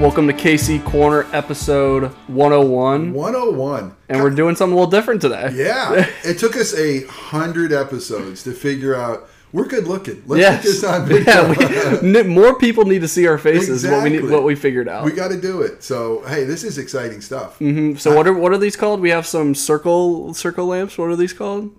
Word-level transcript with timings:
Welcome 0.00 0.26
to 0.28 0.32
KC 0.32 0.82
Corner 0.82 1.26
episode 1.34 2.04
101. 2.28 3.12
101. 3.12 3.94
And 4.08 4.22
we're 4.22 4.30
doing 4.30 4.56
something 4.56 4.72
a 4.72 4.76
little 4.80 4.90
different 4.90 5.20
today. 5.20 5.50
Yeah. 5.54 6.06
it 6.24 6.38
took 6.38 6.56
us 6.56 6.74
a 6.74 7.04
hundred 7.06 7.70
episodes 7.70 8.42
to 8.44 8.52
figure 8.52 8.94
out 8.94 9.28
we're 9.52 9.66
good 9.66 9.86
looking. 9.86 10.22
Let's 10.26 10.40
Yes. 10.40 10.62
get 10.64 10.70
this 10.70 10.84
on 10.84 11.06
video. 11.06 11.52
Yeah, 11.52 12.00
we, 12.00 12.22
more 12.34 12.58
people 12.58 12.86
need 12.86 13.00
to 13.02 13.08
see 13.08 13.26
our 13.26 13.36
faces. 13.36 13.86
What 13.86 14.02
we 14.02 14.10
need, 14.10 14.24
what 14.24 14.42
we 14.44 14.54
figured 14.54 14.88
out. 14.88 15.04
we 15.04 15.12
got 15.12 15.28
to 15.28 15.40
do 15.40 15.60
it. 15.60 15.82
So 15.82 16.22
hey, 16.26 16.44
this 16.44 16.64
is 16.64 16.78
exciting 16.78 17.20
stuff. 17.20 17.58
Mhm. 17.58 17.98
So 18.00 18.16
what 18.16 18.26
are 18.26 18.32
what 18.32 18.52
are 18.52 18.58
these 18.58 18.76
called? 18.76 19.00
We 19.00 19.10
have 19.10 19.26
some 19.26 19.54
circle 19.54 20.32
circle 20.32 20.66
lamps. 20.66 20.96
What 20.96 21.10
are 21.10 21.16
these 21.16 21.34
called? 21.34 21.72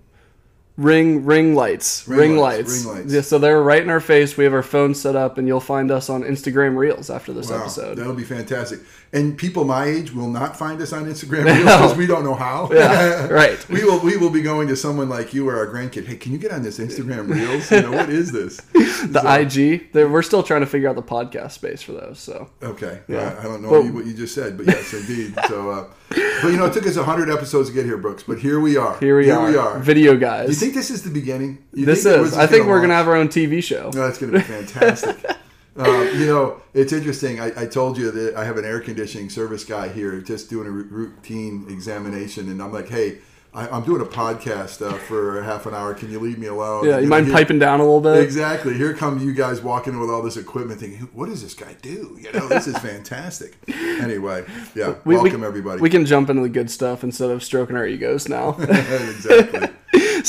Ring 0.82 1.24
ring 1.24 1.54
lights. 1.54 2.06
Ring, 2.08 2.18
Ring 2.18 2.36
lights. 2.36 2.68
lights, 2.68 2.84
ring 2.86 2.94
lights. 2.96 3.12
Yeah, 3.12 3.20
so 3.20 3.38
they're 3.38 3.62
right 3.62 3.82
in 3.82 3.88
our 3.90 4.00
face. 4.00 4.36
We 4.36 4.44
have 4.44 4.52
our 4.54 4.62
phone 4.62 4.94
set 4.94 5.16
up, 5.16 5.38
and 5.38 5.46
you'll 5.46 5.60
find 5.60 5.90
us 5.90 6.10
on 6.10 6.22
Instagram 6.22 6.76
Reels 6.76 7.10
after 7.10 7.32
this 7.32 7.50
Wow, 7.50 7.60
episode. 7.60 7.98
that'll 7.98 8.14
be 8.14 8.24
fantastic. 8.24 8.80
And 9.14 9.36
people 9.36 9.64
my 9.64 9.84
age 9.84 10.12
will 10.14 10.30
not 10.30 10.56
find 10.58 10.80
us 10.80 10.92
on 10.92 11.04
Instagram 11.04 11.44
Reels 11.46 11.58
because 11.64 11.96
we 11.96 12.06
don't 12.06 12.24
know 12.24 12.34
how. 12.34 12.70
Yeah, 12.72 13.26
right. 13.30 13.68
we 13.68 13.84
will 13.84 14.00
we 14.00 14.16
will 14.16 14.30
be 14.30 14.40
going 14.42 14.68
to 14.68 14.76
someone 14.76 15.08
like 15.08 15.34
you 15.34 15.48
or 15.48 15.56
our 15.56 15.66
grandkid. 15.66 16.06
Hey, 16.06 16.16
can 16.16 16.32
you 16.32 16.38
get 16.38 16.50
on 16.50 16.62
this 16.62 16.78
Instagram 16.78 17.28
Reels? 17.28 17.70
You 17.70 17.82
know 17.82 17.92
what 17.92 18.08
is 18.10 18.32
this? 18.32 18.60
The 19.02 19.18
IG. 19.40 19.92
they're- 19.92 20.08
We're 20.08 20.22
still 20.22 20.44
trying 20.44 20.60
to 20.60 20.66
figure 20.66 20.88
out 20.88 20.94
the 20.94 21.02
podcast 21.02 21.52
space 21.52 21.82
for 21.82 21.90
those. 21.92 22.20
So 22.20 22.48
Okay. 22.62 23.00
Yeah. 23.08 23.34
I, 23.36 23.40
I 23.40 23.42
don't 23.44 23.60
know 23.62 23.70
But- 23.70 23.92
what 23.94 24.06
you- 24.06 24.14
just 24.14 24.32
said, 24.34 24.56
but 24.56 24.66
yes, 24.66 24.92
indeed. 24.94 25.34
So, 25.48 25.70
uh, 25.70 25.84
but 26.08 26.48
you 26.48 26.56
know, 26.56 26.66
it 26.66 26.72
took 26.72 26.86
us 26.86 26.96
hundred 26.96 27.28
episodes 27.30 27.68
to 27.68 27.74
get 27.74 27.84
here, 27.84 27.96
Brooks. 27.98 28.22
But 28.22 28.38
here 28.38 28.60
we 28.60 28.76
are. 28.76 28.96
here 29.00 29.18
we 29.18 29.30
are. 29.30 29.50
We 29.50 29.56
are. 29.56 29.78
Video 29.80 30.16
guys. 30.16 30.48
You 30.72 30.80
think 30.80 30.88
this 30.88 30.90
is 30.90 31.02
the 31.02 31.10
beginning? 31.10 31.58
You 31.72 31.86
this 31.86 32.04
think 32.04 32.26
is. 32.26 32.34
I 32.36 32.46
think 32.46 32.66
we're 32.66 32.80
gonna 32.80 32.94
have 32.94 33.08
our 33.08 33.16
own 33.16 33.28
TV 33.28 33.62
show. 33.62 33.90
No, 33.94 34.06
that's 34.06 34.18
going 34.18 34.32
to 34.32 34.38
be 34.38 34.44
fantastic. 34.44 35.24
um, 35.76 36.08
you 36.18 36.26
know, 36.26 36.60
it's 36.74 36.92
interesting. 36.92 37.40
I, 37.40 37.62
I 37.62 37.66
told 37.66 37.98
you 37.98 38.10
that 38.10 38.34
I 38.36 38.44
have 38.44 38.56
an 38.56 38.64
air 38.64 38.80
conditioning 38.80 39.30
service 39.30 39.64
guy 39.64 39.88
here 39.88 40.20
just 40.20 40.50
doing 40.50 40.66
a 40.66 40.70
routine 40.70 41.66
examination, 41.68 42.48
and 42.48 42.62
I'm 42.62 42.72
like, 42.72 42.88
hey, 42.88 43.18
I, 43.54 43.68
I'm 43.68 43.84
doing 43.84 44.00
a 44.00 44.06
podcast 44.06 44.80
uh, 44.80 44.94
for 44.94 45.42
half 45.42 45.66
an 45.66 45.74
hour. 45.74 45.92
Can 45.92 46.10
you 46.10 46.18
leave 46.18 46.38
me 46.38 46.46
alone? 46.46 46.86
Yeah, 46.86 46.96
you 46.96 47.02
know, 47.02 47.08
mind 47.08 47.26
here- 47.26 47.34
piping 47.34 47.58
down 47.58 47.80
a 47.80 47.82
little 47.82 48.00
bit? 48.00 48.16
Exactly. 48.22 48.74
Here 48.74 48.94
come 48.94 49.18
you 49.18 49.34
guys 49.34 49.60
walking 49.60 49.92
in 49.92 50.00
with 50.00 50.08
all 50.08 50.22
this 50.22 50.38
equipment, 50.38 50.80
thinking, 50.80 51.00
"What 51.12 51.28
does 51.28 51.42
this 51.42 51.52
guy 51.52 51.76
do?" 51.82 52.18
You 52.18 52.32
know, 52.32 52.48
this 52.48 52.66
is 52.66 52.78
fantastic. 52.78 53.56
anyway, 53.68 54.44
yeah. 54.74 54.94
We- 55.04 55.16
we- 55.16 55.22
welcome 55.22 55.44
everybody. 55.44 55.82
We 55.82 55.90
can 55.90 56.06
jump 56.06 56.30
into 56.30 56.42
the 56.42 56.48
good 56.48 56.70
stuff 56.70 57.04
instead 57.04 57.30
of 57.30 57.42
stroking 57.42 57.76
our 57.76 57.86
egos 57.86 58.26
now, 58.28 58.56
exactly. 58.58 59.68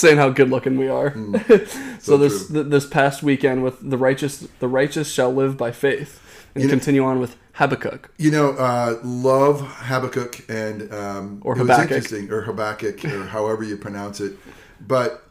Saying 0.04 0.18
how 0.18 0.30
good 0.30 0.50
looking 0.50 0.78
we 0.78 0.88
are. 0.90 1.12
so 1.14 1.20
Mm. 1.20 2.02
So 2.02 2.18
this 2.18 2.48
th- 2.50 2.68
this 2.68 2.86
past 2.86 3.23
weekend 3.23 3.64
with 3.64 3.78
the 3.90 3.98
righteous, 3.98 4.34
the 4.60 4.68
righteous 4.68 5.12
shall 5.12 5.34
live 5.34 5.58
by 5.58 5.72
faith, 5.72 6.12
and 6.54 6.62
You 6.64 6.68
know- 6.68 6.73
continue 6.76 7.04
on 7.04 7.20
with 7.20 7.36
Habakkuk. 7.54 8.10
You 8.18 8.32
know, 8.32 8.50
uh, 8.52 9.00
love 9.04 9.62
Habakkuk 9.90 10.45
and 10.50 10.92
um, 10.94 11.26
Or 11.45 11.54
it 11.56 11.60
was 11.60 11.70
Habakkuk. 11.70 11.92
interesting, 11.92 12.32
or 12.32 12.42
Habakkuk, 12.42 13.06
or 13.06 13.26
however 13.38 13.64
you 13.64 13.78
pronounce 13.78 14.20
it. 14.20 14.34
But 14.86 15.23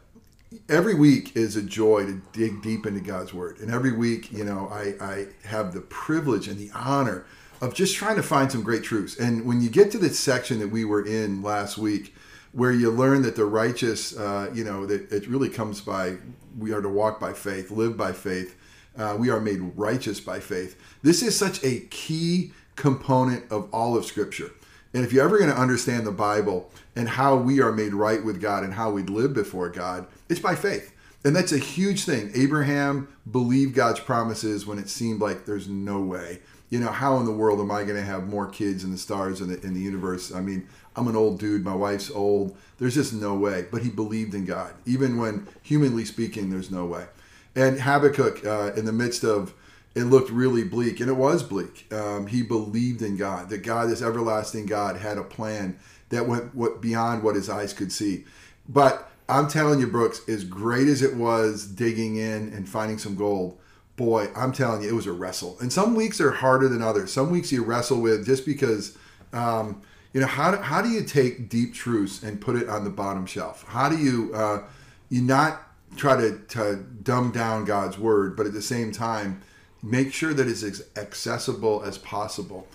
every 0.69 0.95
week 0.95 1.35
is 1.35 1.55
a 1.55 1.61
joy 1.61 2.05
to 2.05 2.21
dig 2.31 2.61
deep 2.61 2.85
into 2.85 3.01
God's 3.01 3.33
Word, 3.33 3.59
and 3.59 3.69
every 3.71 3.91
week, 3.91 4.31
you 4.31 4.43
know, 4.43 4.69
I, 4.71 4.95
I 5.13 5.27
have 5.47 5.73
the 5.73 5.81
privilege 5.81 6.47
and 6.47 6.57
the 6.57 6.71
honor 6.73 7.25
of 7.61 7.73
just 7.73 7.95
trying 7.95 8.15
to 8.17 8.23
find 8.23 8.51
some 8.51 8.63
great 8.63 8.83
truths. 8.83 9.17
And 9.17 9.45
when 9.45 9.61
you 9.61 9.69
get 9.69 9.91
to 9.91 9.97
this 9.97 10.19
section 10.19 10.59
that 10.59 10.69
we 10.69 10.83
were 10.85 11.05
in 11.05 11.41
last 11.41 11.77
week, 11.77 12.13
where 12.53 12.71
you 12.71 12.89
learn 12.91 13.23
that 13.23 13.35
the 13.35 13.45
righteous, 13.45 14.15
uh, 14.17 14.49
you 14.53 14.63
know, 14.63 14.85
that 14.85 15.11
it 15.11 15.27
really 15.27 15.49
comes 15.49 15.81
by 15.81 16.17
we 16.57 16.71
are 16.71 16.81
to 16.81 16.89
walk 16.89 17.19
by 17.19 17.33
faith, 17.33 17.71
live 17.71 17.97
by 17.97 18.13
faith. 18.13 18.55
Uh, 18.95 19.15
we 19.19 19.29
are 19.31 19.39
made 19.39 19.59
righteous 19.75 20.19
by 20.19 20.39
faith. 20.39 20.79
This 21.01 21.23
is 21.23 21.37
such 21.37 21.63
a 21.63 21.79
key 21.89 22.53
component 22.75 23.51
of 23.51 23.67
all 23.73 23.97
of 23.97 24.05
Scripture. 24.05 24.51
And 24.93 25.03
if 25.03 25.11
you're 25.11 25.25
ever 25.25 25.39
going 25.39 25.49
to 25.49 25.59
understand 25.59 26.05
the 26.05 26.11
Bible 26.11 26.69
and 26.95 27.09
how 27.09 27.35
we 27.35 27.59
are 27.59 27.71
made 27.71 27.95
right 27.95 28.23
with 28.23 28.39
God 28.39 28.63
and 28.63 28.75
how 28.75 28.91
we 28.91 29.01
live 29.01 29.33
before 29.33 29.69
God, 29.69 30.05
it's 30.29 30.39
by 30.39 30.53
faith. 30.53 30.92
And 31.25 31.35
that's 31.35 31.51
a 31.53 31.57
huge 31.57 32.03
thing. 32.03 32.31
Abraham 32.35 33.07
believed 33.31 33.75
God's 33.75 33.99
promises 33.99 34.65
when 34.65 34.77
it 34.77 34.89
seemed 34.89 35.21
like 35.21 35.45
there's 35.45 35.69
no 35.69 36.01
way. 36.01 36.39
You 36.69 36.79
know, 36.79 36.91
how 36.91 37.19
in 37.19 37.25
the 37.25 37.31
world 37.31 37.59
am 37.59 37.71
I 37.71 37.83
going 37.83 37.95
to 37.95 38.01
have 38.01 38.27
more 38.27 38.47
kids 38.47 38.83
in 38.83 38.91
the 38.91 38.97
stars 38.97 39.39
in 39.39 39.49
the, 39.49 39.61
in 39.61 39.73
the 39.73 39.79
universe? 39.79 40.33
I 40.33 40.41
mean, 40.41 40.67
I'm 40.95 41.07
an 41.07 41.15
old 41.15 41.39
dude. 41.39 41.63
My 41.63 41.75
wife's 41.75 42.11
old. 42.11 42.57
There's 42.77 42.95
just 42.95 43.13
no 43.13 43.35
way. 43.35 43.65
But 43.71 43.83
he 43.83 43.89
believed 43.89 44.33
in 44.33 44.45
God. 44.45 44.73
Even 44.85 45.17
when, 45.17 45.47
humanly 45.61 46.03
speaking, 46.03 46.49
there's 46.49 46.71
no 46.71 46.85
way. 46.85 47.05
And 47.55 47.81
Habakkuk, 47.81 48.45
uh, 48.45 48.73
in 48.75 48.85
the 48.85 48.91
midst 48.91 49.23
of 49.23 49.53
it 49.95 50.05
looked 50.05 50.31
really 50.31 50.63
bleak, 50.63 50.99
and 50.99 51.09
it 51.09 51.13
was 51.13 51.43
bleak. 51.43 51.91
Um, 51.93 52.27
he 52.27 52.41
believed 52.41 53.01
in 53.01 53.15
God, 53.15 53.49
that 53.49 53.59
God, 53.59 53.89
this 53.89 54.01
everlasting 54.01 54.65
God, 54.65 54.97
had 54.97 55.17
a 55.19 55.23
plan 55.23 55.77
that 56.09 56.27
went 56.27 56.55
what 56.55 56.81
beyond 56.81 57.21
what 57.21 57.35
his 57.35 57.49
eyes 57.49 57.73
could 57.73 57.91
see. 57.91 58.25
But 58.67 59.11
I'm 59.29 59.47
telling 59.47 59.79
you, 59.79 59.87
Brooks, 59.87 60.21
as 60.27 60.43
great 60.43 60.87
as 60.87 61.01
it 61.01 61.15
was 61.15 61.65
digging 61.65 62.17
in 62.17 62.53
and 62.53 62.67
finding 62.67 62.97
some 62.97 63.15
gold, 63.15 63.57
boy, 63.95 64.29
I'm 64.35 64.51
telling 64.51 64.81
you, 64.83 64.89
it 64.89 64.93
was 64.93 65.07
a 65.07 65.11
wrestle. 65.11 65.57
And 65.59 65.71
some 65.71 65.95
weeks 65.95 66.19
are 66.19 66.31
harder 66.31 66.67
than 66.67 66.81
others. 66.81 67.11
Some 67.13 67.31
weeks 67.31 67.51
you 67.51 67.63
wrestle 67.63 68.01
with 68.01 68.25
just 68.25 68.45
because. 68.45 68.97
Um, 69.31 69.81
you 70.13 70.21
know 70.21 70.27
how 70.27 70.51
do, 70.51 70.57
how 70.57 70.81
do 70.81 70.89
you 70.89 71.03
take 71.03 71.49
deep 71.49 71.73
truths 71.73 72.21
and 72.23 72.39
put 72.39 72.55
it 72.55 72.69
on 72.69 72.83
the 72.83 72.89
bottom 72.89 73.25
shelf 73.25 73.65
how 73.67 73.89
do 73.89 73.97
you 73.97 74.31
uh, 74.33 74.63
you 75.09 75.21
not 75.21 75.63
try 75.97 76.15
to, 76.15 76.37
to 76.49 76.75
dumb 77.01 77.31
down 77.31 77.65
god's 77.65 77.97
word 77.97 78.37
but 78.37 78.45
at 78.45 78.53
the 78.53 78.61
same 78.61 78.91
time 78.91 79.41
make 79.81 80.13
sure 80.13 80.33
that 80.33 80.47
it's 80.47 80.63
as 80.63 80.87
accessible 80.95 81.83
as 81.83 81.97
possible 81.97 82.67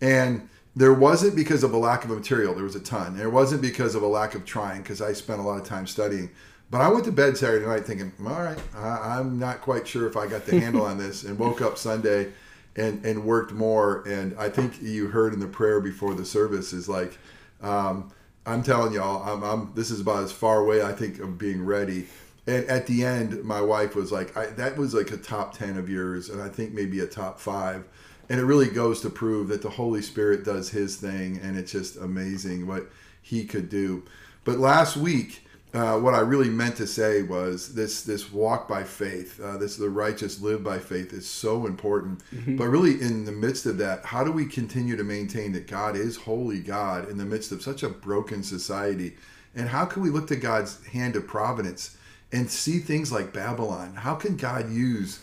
and 0.00 0.48
there 0.76 0.92
wasn't 0.92 1.34
because 1.36 1.62
of 1.62 1.72
a 1.72 1.78
lack 1.78 2.04
of 2.04 2.10
material 2.10 2.54
there 2.54 2.64
was 2.64 2.76
a 2.76 2.80
ton 2.80 3.16
there 3.16 3.30
wasn't 3.30 3.60
because 3.60 3.94
of 3.94 4.02
a 4.02 4.06
lack 4.06 4.34
of 4.34 4.44
trying 4.44 4.82
because 4.82 5.00
i 5.00 5.12
spent 5.12 5.40
a 5.40 5.42
lot 5.42 5.60
of 5.60 5.66
time 5.66 5.86
studying 5.86 6.30
but 6.70 6.80
i 6.80 6.88
went 6.88 7.04
to 7.04 7.12
bed 7.12 7.36
saturday 7.36 7.66
night 7.66 7.84
thinking 7.84 8.12
all 8.20 8.42
right 8.42 8.58
I, 8.74 9.18
i'm 9.18 9.38
not 9.38 9.60
quite 9.60 9.86
sure 9.86 10.06
if 10.06 10.16
i 10.16 10.26
got 10.26 10.46
the 10.46 10.58
handle 10.60 10.84
on 10.84 10.98
this 10.98 11.24
and 11.24 11.38
woke 11.38 11.60
up 11.62 11.78
sunday 11.78 12.32
and 12.76 13.04
and 13.04 13.24
worked 13.24 13.52
more. 13.52 14.06
And 14.06 14.36
I 14.38 14.48
think 14.48 14.80
you 14.82 15.08
heard 15.08 15.32
in 15.32 15.40
the 15.40 15.46
prayer 15.46 15.80
before 15.80 16.14
the 16.14 16.24
service 16.24 16.72
is 16.72 16.88
like, 16.88 17.18
um, 17.62 18.10
I'm 18.46 18.62
telling 18.62 18.92
y'all, 18.92 19.22
I'm, 19.22 19.42
I'm 19.42 19.72
this 19.74 19.90
is 19.90 20.00
about 20.00 20.24
as 20.24 20.32
far 20.32 20.58
away 20.58 20.82
I 20.82 20.92
think 20.92 21.18
of 21.18 21.38
being 21.38 21.64
ready. 21.64 22.06
And 22.46 22.66
at 22.66 22.86
the 22.86 23.04
end, 23.04 23.42
my 23.42 23.62
wife 23.62 23.94
was 23.94 24.12
like, 24.12 24.36
I, 24.36 24.46
that 24.46 24.76
was 24.76 24.92
like 24.92 25.10
a 25.10 25.16
top 25.16 25.56
ten 25.56 25.78
of 25.78 25.88
yours, 25.88 26.28
and 26.28 26.42
I 26.42 26.48
think 26.48 26.72
maybe 26.72 27.00
a 27.00 27.06
top 27.06 27.40
five. 27.40 27.84
And 28.28 28.40
it 28.40 28.44
really 28.44 28.68
goes 28.68 29.00
to 29.02 29.10
prove 29.10 29.48
that 29.48 29.62
the 29.62 29.70
Holy 29.70 30.02
Spirit 30.02 30.44
does 30.44 30.70
His 30.70 30.96
thing, 30.96 31.38
and 31.42 31.58
it's 31.58 31.72
just 31.72 31.96
amazing 31.96 32.66
what 32.66 32.90
He 33.22 33.44
could 33.44 33.68
do. 33.68 34.02
But 34.44 34.58
last 34.58 34.96
week, 34.96 35.46
uh, 35.74 35.98
what 35.98 36.14
I 36.14 36.20
really 36.20 36.50
meant 36.50 36.76
to 36.76 36.86
say 36.86 37.22
was 37.22 37.74
this: 37.74 38.02
this 38.02 38.32
walk 38.32 38.68
by 38.68 38.84
faith, 38.84 39.40
uh, 39.40 39.56
this 39.58 39.76
the 39.76 39.90
righteous 39.90 40.40
live 40.40 40.62
by 40.62 40.78
faith, 40.78 41.12
is 41.12 41.28
so 41.28 41.66
important. 41.66 42.22
But 42.56 42.68
really, 42.68 43.00
in 43.00 43.24
the 43.24 43.32
midst 43.32 43.66
of 43.66 43.78
that, 43.78 44.04
how 44.04 44.22
do 44.22 44.30
we 44.30 44.46
continue 44.46 44.96
to 44.96 45.02
maintain 45.04 45.52
that 45.52 45.66
God 45.66 45.96
is 45.96 46.16
holy 46.16 46.60
God 46.60 47.10
in 47.10 47.18
the 47.18 47.24
midst 47.24 47.50
of 47.50 47.60
such 47.60 47.82
a 47.82 47.88
broken 47.88 48.44
society? 48.44 49.16
And 49.56 49.68
how 49.68 49.84
can 49.84 50.02
we 50.02 50.10
look 50.10 50.28
to 50.28 50.36
God's 50.36 50.84
hand 50.86 51.16
of 51.16 51.26
providence 51.26 51.96
and 52.32 52.48
see 52.50 52.78
things 52.78 53.10
like 53.10 53.32
Babylon? 53.32 53.94
How 53.94 54.14
can 54.14 54.36
God 54.36 54.70
use, 54.70 55.20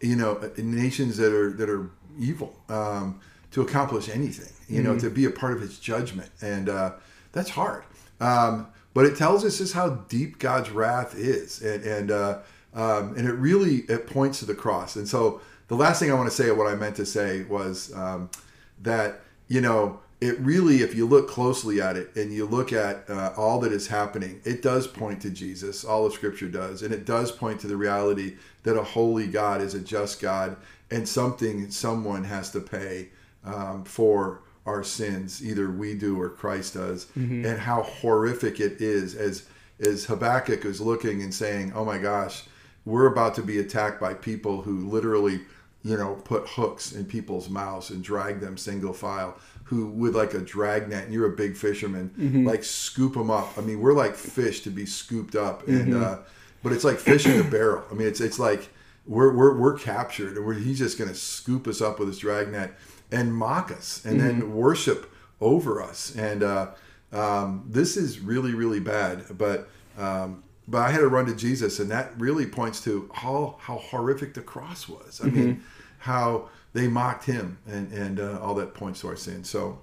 you 0.00 0.16
know, 0.16 0.40
nations 0.56 1.16
that 1.18 1.32
are 1.32 1.52
that 1.52 1.70
are 1.70 1.90
evil 2.18 2.54
um, 2.68 3.20
to 3.52 3.62
accomplish 3.62 4.08
anything? 4.08 4.52
You 4.68 4.82
know, 4.82 4.98
to 4.98 5.10
be 5.10 5.26
a 5.26 5.30
part 5.30 5.52
of 5.52 5.60
His 5.60 5.78
judgment, 5.78 6.30
and 6.40 6.68
uh, 6.68 6.92
that's 7.32 7.50
hard. 7.50 7.84
Um, 8.20 8.68
but 8.94 9.04
it 9.04 9.16
tells 9.16 9.44
us 9.44 9.58
just 9.58 9.74
how 9.74 9.90
deep 10.08 10.38
God's 10.38 10.70
wrath 10.70 11.14
is, 11.16 11.60
and 11.60 11.84
and 11.84 12.10
uh, 12.10 12.38
um, 12.72 13.14
and 13.16 13.28
it 13.28 13.34
really 13.34 13.84
it 13.88 14.06
points 14.06 14.38
to 14.38 14.46
the 14.46 14.54
cross. 14.54 14.96
And 14.96 15.06
so 15.06 15.40
the 15.68 15.76
last 15.76 16.00
thing 16.00 16.10
I 16.10 16.14
want 16.14 16.30
to 16.30 16.34
say, 16.34 16.50
what 16.50 16.66
I 16.66 16.74
meant 16.74 16.96
to 16.96 17.06
say, 17.06 17.42
was 17.42 17.92
um, 17.94 18.30
that 18.82 19.20
you 19.48 19.60
know 19.60 20.00
it 20.24 20.40
really, 20.40 20.76
if 20.80 20.94
you 20.94 21.06
look 21.06 21.28
closely 21.28 21.82
at 21.82 21.96
it 21.96 22.16
and 22.16 22.32
you 22.32 22.46
look 22.46 22.72
at 22.72 23.08
uh, 23.10 23.34
all 23.36 23.60
that 23.60 23.72
is 23.72 23.88
happening, 23.88 24.40
it 24.44 24.62
does 24.62 24.86
point 24.86 25.20
to 25.20 25.30
Jesus. 25.30 25.84
All 25.84 26.06
of 26.06 26.14
Scripture 26.14 26.48
does, 26.48 26.82
and 26.82 26.94
it 26.94 27.04
does 27.04 27.30
point 27.30 27.60
to 27.60 27.66
the 27.66 27.76
reality 27.76 28.36
that 28.62 28.74
a 28.74 28.82
holy 28.82 29.26
God 29.26 29.60
is 29.60 29.74
a 29.74 29.80
just 29.80 30.22
God, 30.22 30.56
and 30.94 31.08
something 31.08 31.70
someone 31.70 32.24
has 32.24 32.50
to 32.52 32.60
pay 32.60 33.08
um, 33.44 33.84
for 33.84 34.40
our 34.66 34.82
sins, 34.82 35.44
either 35.44 35.70
we 35.70 35.94
do 35.94 36.18
or 36.20 36.28
Christ 36.30 36.74
does, 36.74 37.06
and 37.44 37.58
how 37.58 37.82
horrific 37.82 38.60
it 38.60 38.80
is 38.80 39.14
as 39.14 39.44
as 39.80 40.06
Habakkuk 40.06 40.64
is 40.64 40.80
looking 40.80 41.22
and 41.22 41.34
saying, 41.34 41.72
"Oh 41.74 41.84
my 41.84 41.98
gosh, 41.98 42.44
we're 42.84 43.06
about 43.06 43.34
to 43.34 43.42
be 43.42 43.58
attacked 43.58 44.00
by 44.00 44.14
people 44.14 44.62
who 44.62 44.88
literally, 44.88 45.40
you 45.82 45.96
know, 45.96 46.14
put 46.24 46.42
hooks 46.48 46.92
in 46.92 47.04
people's 47.04 47.48
mouths 47.48 47.90
and 47.90 48.02
drag 48.02 48.40
them 48.40 48.56
single 48.56 48.92
file, 48.94 49.36
who 49.64 49.86
with 49.86 50.14
like 50.16 50.32
a 50.34 50.40
drag 50.40 50.88
net, 50.88 51.04
and 51.04 51.12
you're 51.12 51.26
a 51.32 51.36
big 51.36 51.56
fisherman, 51.56 52.10
like 52.46 52.64
scoop 52.64 53.14
them 53.14 53.30
up. 53.30 53.48
I 53.58 53.60
mean, 53.62 53.80
we're 53.80 53.94
like 54.04 54.14
fish 54.14 54.60
to 54.62 54.70
be 54.70 54.86
scooped 54.86 55.34
up, 55.36 55.66
and 55.68 55.94
uh, 56.04 56.18
but 56.62 56.72
it's 56.72 56.84
like 56.84 56.98
fish 56.98 57.26
in 57.26 57.40
a 57.40 57.44
barrel. 57.44 57.82
I 57.90 57.94
mean, 57.94 58.08
it's 58.08 58.20
it's 58.20 58.38
like 58.38 58.70
we're 59.06 59.34
we're, 59.34 59.56
we're 59.56 59.78
captured, 59.78 60.36
and 60.36 60.46
we're, 60.46 60.54
he's 60.54 60.78
just 60.78 60.98
going 60.98 61.10
to 61.10 61.16
scoop 61.16 61.66
us 61.66 61.80
up 61.80 61.98
with 61.98 62.08
his 62.08 62.18
dragnet. 62.18 62.72
and 63.10 63.34
mock 63.34 63.70
us 63.70 64.04
and 64.04 64.20
then 64.20 64.54
worship 64.54 65.10
over 65.40 65.82
us. 65.82 66.14
And 66.16 66.42
uh, 66.42 66.70
um, 67.12 67.64
this 67.68 67.96
is 67.96 68.18
really, 68.20 68.54
really 68.54 68.80
bad. 68.80 69.24
But 69.38 69.68
um, 69.96 70.42
but 70.66 70.78
I 70.78 70.90
had 70.90 71.00
to 71.00 71.08
run 71.08 71.26
to 71.26 71.34
Jesus, 71.34 71.78
and 71.78 71.90
that 71.90 72.18
really 72.18 72.46
points 72.46 72.82
to 72.84 73.10
how 73.14 73.56
how 73.60 73.76
horrific 73.76 74.34
the 74.34 74.40
cross 74.40 74.88
was. 74.88 75.20
I 75.22 75.26
mean, 75.26 75.62
how 75.98 76.48
they 76.72 76.88
mocked 76.88 77.24
him, 77.24 77.58
and 77.66 77.92
and 77.92 78.18
uh, 78.20 78.40
all 78.40 78.54
that 78.54 78.74
points 78.74 79.00
to 79.00 79.08
our 79.08 79.16
sin. 79.16 79.44
So 79.44 79.78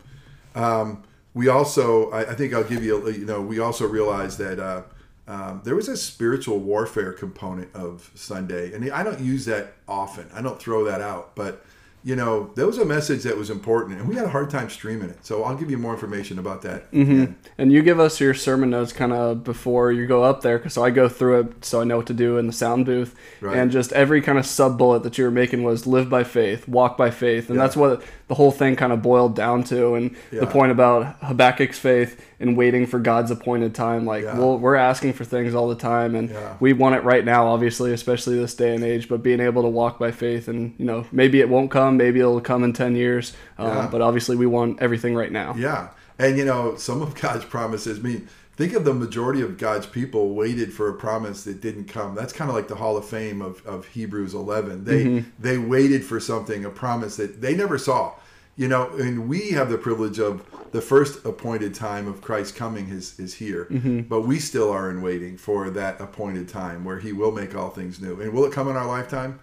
um, 0.56 1.04
we 1.34 1.48
also, 1.48 2.10
I, 2.12 2.32
I 2.32 2.36
think 2.36 2.54
I'll 2.54 2.64
give 2.64 2.84
you, 2.84 3.08
a, 3.08 3.12
you 3.12 3.26
know, 3.26 3.42
we 3.42 3.60
also 3.60 3.88
realize 3.88 4.38
that. 4.38 4.60
Uh, 4.60 4.84
um, 5.28 5.62
there 5.64 5.76
was 5.76 5.88
a 5.88 5.96
spiritual 5.96 6.60
warfare 6.60 7.14
component 7.14 7.74
of 7.76 8.12
Sunday, 8.16 8.74
and 8.74 8.92
I 8.92 9.04
don't 9.04 9.20
use 9.20 9.46
that 9.46 9.74
often. 9.88 10.30
I 10.34 10.42
don't 10.42 10.60
throw 10.60 10.84
that 10.86 11.02
out, 11.02 11.36
but 11.36 11.64
you 12.04 12.16
know, 12.16 12.50
there 12.56 12.66
was 12.66 12.80
a 12.80 12.86
message 12.86 13.22
that 13.22 13.38
was 13.38 13.52
important, 13.52 14.00
and 14.00 14.10
we 14.10 14.16
had 14.16 14.26
a 14.26 14.30
hard 14.30 14.50
time 14.50 14.72
streaming 14.72 15.12
it. 15.12 15.24
So 15.24 15.44
I'll 15.44 15.56
give 15.56 15.70
you 15.70 15.78
more 15.78 15.94
information 15.94 16.40
about 16.40 16.64
that. 16.64 16.92
Mm-hmm. 16.92 17.34
And 17.60 17.72
you 17.72 17.84
give 17.84 18.00
us 18.00 18.20
your 18.20 18.34
sermon 18.34 18.72
notes 18.72 18.92
kind 18.92 19.14
of 19.14 19.44
before 19.44 19.92
you 19.92 20.08
go 20.08 20.24
up 20.24 20.42
there, 20.42 20.58
because 20.58 20.74
so 20.74 20.84
I 20.84 20.90
go 20.90 21.08
through 21.08 21.42
it 21.42 21.64
so 21.64 21.82
I 21.82 21.84
know 21.84 21.98
what 21.98 22.08
to 22.08 22.16
do 22.16 22.40
in 22.40 22.48
the 22.48 22.54
sound 22.54 22.88
booth. 22.88 23.16
Right. 23.40 23.56
And 23.56 23.70
just 23.70 23.94
every 23.94 24.20
kind 24.24 24.40
of 24.40 24.48
sub 24.48 24.80
bullet 24.80 25.04
that 25.04 25.20
you 25.20 25.26
were 25.26 25.32
making 25.32 25.62
was 25.62 25.86
live 25.86 26.10
by 26.10 26.24
faith, 26.24 26.68
walk 26.68 26.98
by 26.98 27.12
faith, 27.12 27.50
and 27.50 27.58
Yeah. 27.58 27.66
that's 27.66 27.78
what 27.78 28.02
the 28.32 28.36
whole 28.36 28.50
thing 28.52 28.78
kind 28.78 28.94
of 28.94 29.02
boiled 29.02 29.36
down 29.36 29.62
to. 29.62 29.96
And 29.96 30.16
Yeah. 30.32 30.40
the 30.40 30.48
point 30.48 30.72
about 30.72 31.20
Habakkuk's 31.22 31.78
faith 31.78 32.18
and 32.40 32.56
waiting 32.56 32.86
for 32.88 32.98
God's 32.98 33.30
appointed 33.30 33.76
time, 33.76 34.06
like 34.06 34.24
Yeah. 34.24 34.38
well, 34.40 34.58
we're 34.58 34.78
asking 34.78 35.12
for 35.12 35.26
things 35.26 35.54
all 35.54 35.68
the 35.68 35.76
time, 35.76 36.16
and 36.16 36.30
Yeah. 36.30 36.54
we 36.62 36.72
want 36.72 36.96
it 36.96 37.04
right 37.04 37.26
now, 37.26 37.48
obviously, 37.48 37.92
especially 37.92 38.40
this 38.40 38.54
day 38.56 38.74
and 38.74 38.86
age. 38.86 39.10
But 39.10 39.22
being 39.22 39.42
able 39.42 39.64
to 39.64 39.68
walk 39.68 40.00
by 40.00 40.12
faith, 40.12 40.48
and 40.48 40.74
you 40.78 40.86
know, 40.86 41.04
maybe 41.12 41.42
it 41.42 41.50
won't 41.50 41.72
come, 41.72 41.98
maybe 41.98 42.22
it'll 42.22 42.40
come 42.40 42.64
in 42.64 42.72
ten 42.72 42.96
years, 42.96 43.34
um, 43.60 43.90
but 43.92 44.00
obviously 44.02 44.38
we 44.38 44.46
want 44.46 44.82
everything 44.82 45.14
right 45.14 45.32
now. 45.34 45.54
Yeah, 45.58 45.88
and 46.18 46.38
you 46.38 46.46
know, 46.46 46.76
some 46.78 47.02
of 47.02 47.20
God's 47.20 47.44
promises. 47.44 48.02
Mean, 48.02 48.30
think 48.62 48.74
of 48.74 48.86
the 48.86 48.94
majority 48.94 49.42
of 49.42 49.58
God's 49.58 49.88
people 49.88 50.36
waited 50.36 50.72
for 50.72 50.88
a 50.88 50.94
promise 50.94 51.46
that 51.46 51.62
didn't 51.62 51.86
come. 51.86 52.14
That's 52.14 52.32
kind 52.32 52.48
of 52.48 52.56
like 52.56 52.68
the 52.68 52.76
Hall 52.76 52.96
of 52.96 53.06
Fame 53.06 53.42
of, 53.42 53.66
of 53.66 53.88
Hebrews 53.88 54.36
11. 54.36 54.86
They 54.86 55.26
they 55.40 55.58
waited 55.58 56.06
for 56.06 56.20
something, 56.20 56.64
a 56.64 56.70
promise 56.70 57.16
that 57.16 57.42
they 57.42 57.56
never 57.56 57.80
saw. 57.80 58.14
You 58.56 58.68
know, 58.68 58.90
and 58.90 59.28
we 59.28 59.52
have 59.52 59.70
the 59.70 59.78
privilege 59.80 60.20
of 60.20 60.46
the 60.72 60.82
first 60.82 61.26
appointed 61.26 61.74
time 61.74 62.08
of 62.08 62.22
Christ 62.22 62.56
coming 62.56 62.90
is 62.90 63.20
is 63.20 63.34
here, 63.34 63.66
but 64.08 64.22
we 64.22 64.38
still 64.38 64.70
are 64.70 64.92
in 64.92 65.02
waiting 65.02 65.38
for 65.38 65.72
that 65.72 66.00
appointed 66.00 66.48
time 66.48 66.84
where 66.86 67.00
He 67.00 67.14
will 67.14 67.32
make 67.32 67.56
all 67.56 67.72
things 67.72 68.00
new. 68.00 68.22
And 68.22 68.32
will 68.32 68.46
it 68.46 68.54
come 68.54 68.70
in 68.70 68.76
our 68.76 68.86
lifetime? 68.86 69.40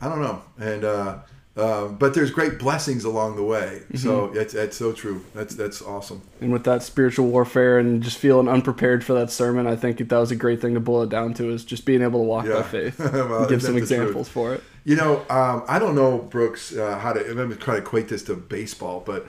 I 0.00 0.08
don't 0.08 0.20
know. 0.20 0.42
And 0.58 0.84
uh, 0.84 1.18
uh, 1.58 1.88
but 1.88 2.14
there's 2.14 2.30
great 2.30 2.58
blessings 2.58 3.04
along 3.04 3.34
the 3.36 3.42
way. 3.42 3.82
So 3.96 4.28
that's 4.28 4.52
that's 4.54 4.76
so 4.76 4.92
true. 4.92 5.24
That's 5.34 5.54
that's 5.56 5.82
awesome. 5.82 6.22
and 6.40 6.52
with 6.52 6.64
that 6.64 6.82
spiritual 6.82 7.26
warfare 7.26 7.78
and 7.78 8.00
just 8.02 8.16
feeling 8.18 8.48
unprepared 8.48 9.02
for 9.04 9.12
that 9.14 9.30
sermon, 9.32 9.66
I 9.66 9.74
think 9.74 9.98
that 9.98 10.16
was 10.16 10.30
a 10.30 10.36
great 10.36 10.60
thing 10.60 10.74
to 10.74 10.80
boil 10.80 11.02
it 11.02 11.10
down 11.10 11.34
to 11.34 11.50
is 11.50 11.64
just 11.64 11.84
being 11.84 12.00
able 12.02 12.20
to 12.20 12.24
walk 12.24 12.46
Yeah. 12.46 12.54
by 12.56 12.62
faith. 12.62 12.98
Well, 13.12 13.46
give 13.48 13.62
some 13.62 13.76
examples 13.76 14.28
for 14.28 14.54
it. 14.54 14.62
You 14.84 14.96
know, 14.96 15.18
um, 15.28 15.64
I 15.68 15.78
don't 15.78 15.94
know, 15.96 16.18
Brooks, 16.18 16.74
uh, 16.76 16.98
how 16.98 17.12
to. 17.12 17.20
I'm 17.28 17.34
going 17.36 17.50
to 17.50 17.56
try 17.56 17.74
to 17.74 17.80
equate 17.82 18.08
this 18.08 18.22
to 18.24 18.34
baseball, 18.36 19.02
but 19.04 19.26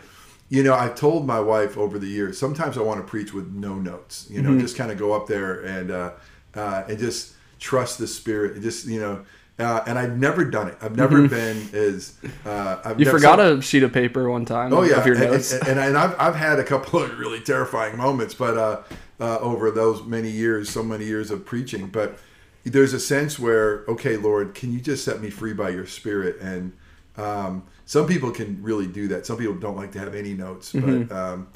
you 0.49 0.63
know, 0.63 0.73
I've 0.73 0.95
told 0.95 1.25
my 1.27 1.39
wife 1.39 1.77
over 1.77 1.97
the 1.99 2.07
years. 2.07 2.37
Sometimes 2.37 2.77
I 2.77 2.81
want 2.81 2.99
to 3.01 3.05
preach 3.05 3.33
with 3.33 3.47
no 3.51 3.75
notes. 3.75 4.27
You 4.29 4.41
know, 4.41 4.57
just 4.59 4.77
kind 4.77 4.91
of 4.91 4.97
go 4.97 5.13
up 5.13 5.27
there 5.27 5.61
and 5.61 5.91
uh, 5.91 6.11
uh, 6.55 6.83
and 6.87 6.97
just 6.99 7.33
trust 7.59 7.97
the 7.97 8.07
Spirit. 8.07 8.53
And 8.53 8.61
just 8.63 8.85
you 8.85 8.99
know. 8.99 9.25
Uh, 9.59 9.83
and 9.85 9.99
I've 9.99 10.17
never 10.17 10.45
done 10.45 10.69
it. 10.69 10.77
I've 10.81 10.95
never 10.95 11.27
been 11.27 11.67
as. 11.73 12.13
Uh, 12.45 12.77
I've 12.85 12.97
You 12.99 13.05
never- 13.05 13.17
forgot 13.17 13.39
a 13.41 13.61
sheet 13.61 13.83
of 13.83 13.91
paper 13.91 14.29
one 14.29 14.45
time 14.45 14.71
Oh 14.73 14.83
yeah, 14.83 14.99
of 15.01 15.05
your 15.05 15.15
and, 15.15 15.31
notes. 15.33 15.51
and, 15.51 15.67
and, 15.67 15.79
and 15.79 15.97
I've, 15.97 16.15
I've 16.17 16.35
had 16.35 16.59
a 16.59 16.63
couple 16.63 17.03
of 17.03 17.19
really 17.19 17.41
terrifying 17.41 17.97
moments, 17.97 18.33
but 18.33 18.57
uh, 18.57 18.81
uh, 19.19 19.37
over 19.39 19.69
those 19.69 20.01
many 20.03 20.29
years, 20.29 20.69
so 20.69 20.81
many 20.81 21.03
years 21.05 21.29
of 21.29 21.45
preaching, 21.45 21.87
but 21.87 22.17
there's 22.63 22.93
a 22.93 22.99
sense 22.99 23.37
where, 23.37 23.83
okay, 23.87 24.15
Lord, 24.15 24.53
can 24.55 24.71
you 24.71 24.79
just 24.79 25.03
set 25.03 25.21
me 25.21 25.29
free 25.29 25.53
by 25.53 25.69
Your 25.69 25.85
Spirit? 25.85 26.37
And 26.39 26.71
um, 27.17 27.63
some 27.85 28.07
people 28.07 28.31
can 28.31 28.63
really 28.63 28.87
do 28.87 29.07
that. 29.09 29.25
Some 29.25 29.37
people 29.37 29.55
don't 29.55 29.75
like 29.75 29.91
to 29.93 29.99
have 29.99 30.15
any 30.15 30.33
notes, 30.33 30.71
but 30.73 31.11
um, 31.11 31.47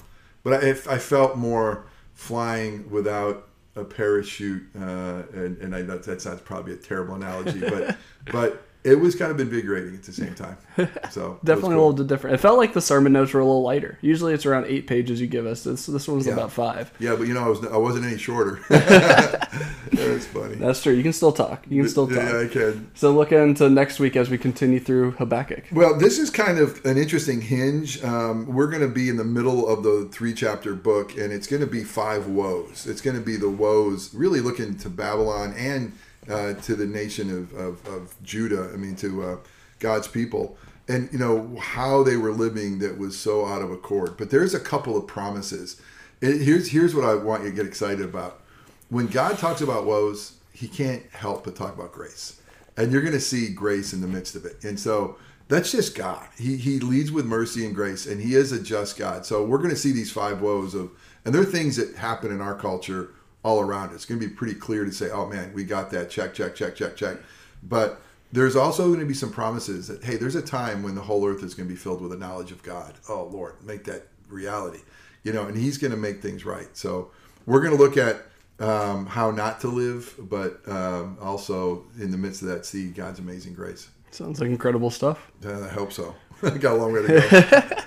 but 0.44 0.62
I 0.62 0.98
felt 0.98 1.38
more 1.38 1.86
flying 2.14 2.90
without 2.90 3.48
a 3.76 3.84
parachute, 3.84 4.64
uh, 4.80 5.24
and, 5.34 5.58
and 5.58 5.76
I 5.76 5.82
know 5.82 5.98
that 5.98 6.22
sounds 6.22 6.42
probably 6.42 6.74
a 6.74 6.78
terrible 6.78 7.16
analogy, 7.16 7.60
but 7.60 7.98
but 8.32 8.64
it 8.84 9.00
was 9.00 9.16
kind 9.16 9.32
of 9.32 9.40
invigorating 9.40 9.96
at 9.96 10.04
the 10.04 10.12
same 10.14 10.36
time. 10.36 10.58
So 11.12 11.40
Definitely 11.44 11.76
cool. 11.76 11.86
a 11.86 11.86
little 11.90 11.94
bit 11.94 12.08
different. 12.08 12.34
It 12.34 12.40
felt 12.40 12.58
like 12.58 12.74
the 12.74 12.82
sermon 12.82 13.14
notes 13.14 13.34
were 13.34 13.40
a 13.40 13.46
little 13.46 13.62
lighter. 13.62 13.98
Usually 14.02 14.34
it's 14.34 14.46
around 14.46 14.66
eight 14.68 14.88
pages 14.88 15.22
you 15.22 15.28
give 15.28 15.46
us. 15.46 15.64
This 15.64 15.86
this 15.86 16.08
one 16.08 16.18
was 16.18 16.26
Yeah. 16.28 16.34
about 16.34 16.52
five. 16.52 16.92
Yeah, 17.00 17.16
but 17.16 17.28
you 17.28 17.34
know, 17.36 17.44
I 17.44 17.48
was 17.50 17.64
I 17.66 17.78
wasn't 17.78 18.06
any 18.06 18.18
shorter. 18.18 18.60
That's 18.70 20.26
funny. 20.26 20.56
That's 20.56 20.82
true. 20.82 20.94
You 20.94 21.04
can 21.04 21.14
still 21.14 21.32
talk. 21.32 21.66
You 21.70 21.82
can 21.84 21.90
still 21.90 22.08
talk. 22.08 22.18
Yeah, 22.18 22.40
I 22.42 22.48
can. 22.48 22.90
So 22.96 23.12
look 23.12 23.32
into 23.32 23.70
next 23.70 24.00
week 24.00 24.16
as 24.16 24.30
we 24.30 24.38
continue 24.38 24.80
through 24.80 25.12
Habakkuk. 25.12 25.66
Well, 25.72 25.98
this 25.98 26.18
is 26.20 26.30
kind 26.30 26.58
of 26.58 26.84
an 26.86 26.98
interesting 26.98 27.42
hinge. 27.42 28.04
Um, 28.04 28.48
we're 28.48 28.68
going 28.68 28.82
to 28.82 28.88
be 28.94 29.10
in 29.10 29.18
the 29.18 29.24
middle 29.24 29.68
of 29.68 29.84
the 29.84 30.10
three 30.12 30.34
chapter 30.34 30.74
book, 30.74 31.16
and 31.18 31.32
it's 31.32 31.48
going 31.48 31.62
to 31.62 31.68
be 31.68 31.84
five 31.84 32.28
woes. 32.28 32.88
It's 32.88 33.02
going 33.02 33.16
to 33.18 33.24
be 33.24 33.36
the 33.38 33.50
woes, 33.50 34.14
really 34.14 34.40
looking 34.40 34.78
to 34.80 34.90
Babylon 34.90 35.54
and 35.58 35.94
uh, 36.30 36.54
to 36.54 36.76
the 36.76 36.86
nation 36.86 37.30
of, 37.30 37.54
of, 37.54 37.86
of 37.88 38.24
Judah. 38.24 38.72
I 38.74 38.78
mean, 38.78 38.96
to 38.98 39.24
uh, 39.24 39.38
God's 39.80 40.08
people, 40.08 40.58
and 40.88 41.10
you 41.12 41.20
know 41.20 41.58
how 41.60 42.04
they 42.04 42.18
were 42.18 42.32
living 42.32 42.80
that 42.80 42.98
was 42.98 43.18
so 43.18 43.46
out 43.46 43.62
of 43.62 43.72
accord. 43.72 44.18
But 44.18 44.30
there's 44.30 44.54
a 44.54 44.60
couple 44.60 44.98
of 44.98 45.08
promises. 45.08 45.82
Here's 46.22 46.70
here's 46.70 46.96
what 46.96 47.06
I 47.06 47.16
want 47.16 47.44
you 47.44 47.50
to 47.50 47.56
get 47.56 47.66
excited 47.66 48.06
about. 48.06 48.42
When 48.90 49.08
God 49.08 49.38
talks 49.38 49.62
about 49.62 49.86
woes, 49.86 50.34
He 50.54 50.68
can't 50.68 51.04
help 51.12 51.44
but 51.44 51.56
talk 51.56 51.76
about 51.76 51.92
grace, 51.92 52.42
and 52.78 52.92
you're 52.92 53.02
going 53.02 53.14
to 53.14 53.20
see 53.20 53.50
grace 53.50 53.94
in 53.94 54.02
the 54.02 54.08
midst 54.08 54.36
of 54.36 54.46
it. 54.46 54.64
And 54.64 54.80
so 54.80 55.18
that's 55.48 55.72
just 55.72 55.96
God. 55.96 56.28
He 56.38 56.58
He 56.58 56.80
leads 56.80 57.12
with 57.12 57.26
mercy 57.26 57.66
and 57.66 57.76
grace, 57.76 58.06
and 58.06 58.22
He 58.22 58.36
is 58.36 58.52
a 58.52 58.62
just 58.62 58.98
God. 58.98 59.26
So 59.26 59.44
we're 59.44 59.58
going 59.58 59.70
to 59.70 59.76
see 59.76 59.92
these 59.92 60.12
five 60.12 60.42
woes 60.42 60.74
of, 60.74 60.92
and 61.26 61.34
they're 61.34 61.44
things 61.44 61.76
that 61.76 61.96
happen 61.96 62.32
in 62.32 62.42
our 62.42 62.56
culture 62.56 63.10
all 63.44 63.60
around. 63.60 63.94
It's 63.94 64.06
going 64.06 64.20
to 64.20 64.28
be 64.28 64.34
pretty 64.34 64.56
clear 64.56 64.86
to 64.86 64.92
say, 64.92 65.10
oh 65.12 65.28
man, 65.28 65.54
we 65.54 65.64
got 65.64 65.92
that. 65.92 66.10
Check, 66.10 66.34
check, 66.34 66.56
check, 66.56 66.76
check, 66.76 66.96
check. 66.96 67.18
But 67.62 68.02
there's 68.32 68.56
also 68.56 68.88
going 68.88 69.00
to 69.00 69.06
be 69.06 69.14
some 69.14 69.32
promises 69.32 69.88
that 69.88 70.04
hey, 70.04 70.16
there's 70.16 70.36
a 70.36 70.42
time 70.42 70.82
when 70.84 70.96
the 70.96 71.02
whole 71.02 71.28
earth 71.28 71.44
is 71.44 71.54
going 71.54 71.68
to 71.68 71.74
be 71.74 71.80
filled 71.80 72.02
with 72.02 72.12
the 72.12 72.18
knowledge 72.18 72.52
of 72.52 72.64
God. 72.64 72.96
Oh 73.08 73.26
Lord, 73.26 73.56
make 73.64 73.84
that 73.86 74.08
reality. 74.30 74.80
You 75.24 75.34
know, 75.34 75.46
and 75.46 75.56
He's 75.56 75.78
going 75.78 75.92
to 75.92 75.98
make 75.98 76.22
things 76.22 76.46
right. 76.46 76.68
So 76.74 77.12
we're 77.46 77.62
going 77.62 77.76
to 77.78 77.82
look 77.82 77.98
at 77.98 78.24
um, 78.60 79.06
how 79.06 79.32
not 79.32 79.62
to 79.62 79.68
live, 79.68 80.16
but 80.18 80.62
um, 80.68 81.18
also 81.22 81.86
in 82.00 82.12
the 82.12 82.18
midst 82.18 82.42
of 82.42 82.48
that, 82.50 82.66
see 82.66 82.90
God's 82.90 83.20
amazing 83.20 83.54
grace. 83.54 83.90
Sounds 84.12 84.40
like 84.40 84.50
incredible 84.50 84.90
stuff. 84.90 85.32
Uh, 85.46 85.64
I 85.64 85.70
hope 85.70 85.92
so. 85.92 86.16
Got 86.60 86.74
a 86.74 86.76
long 86.76 86.94
way 86.94 87.02
to 87.04 87.08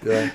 go. 0.03 0.11
yeah. 0.13 0.31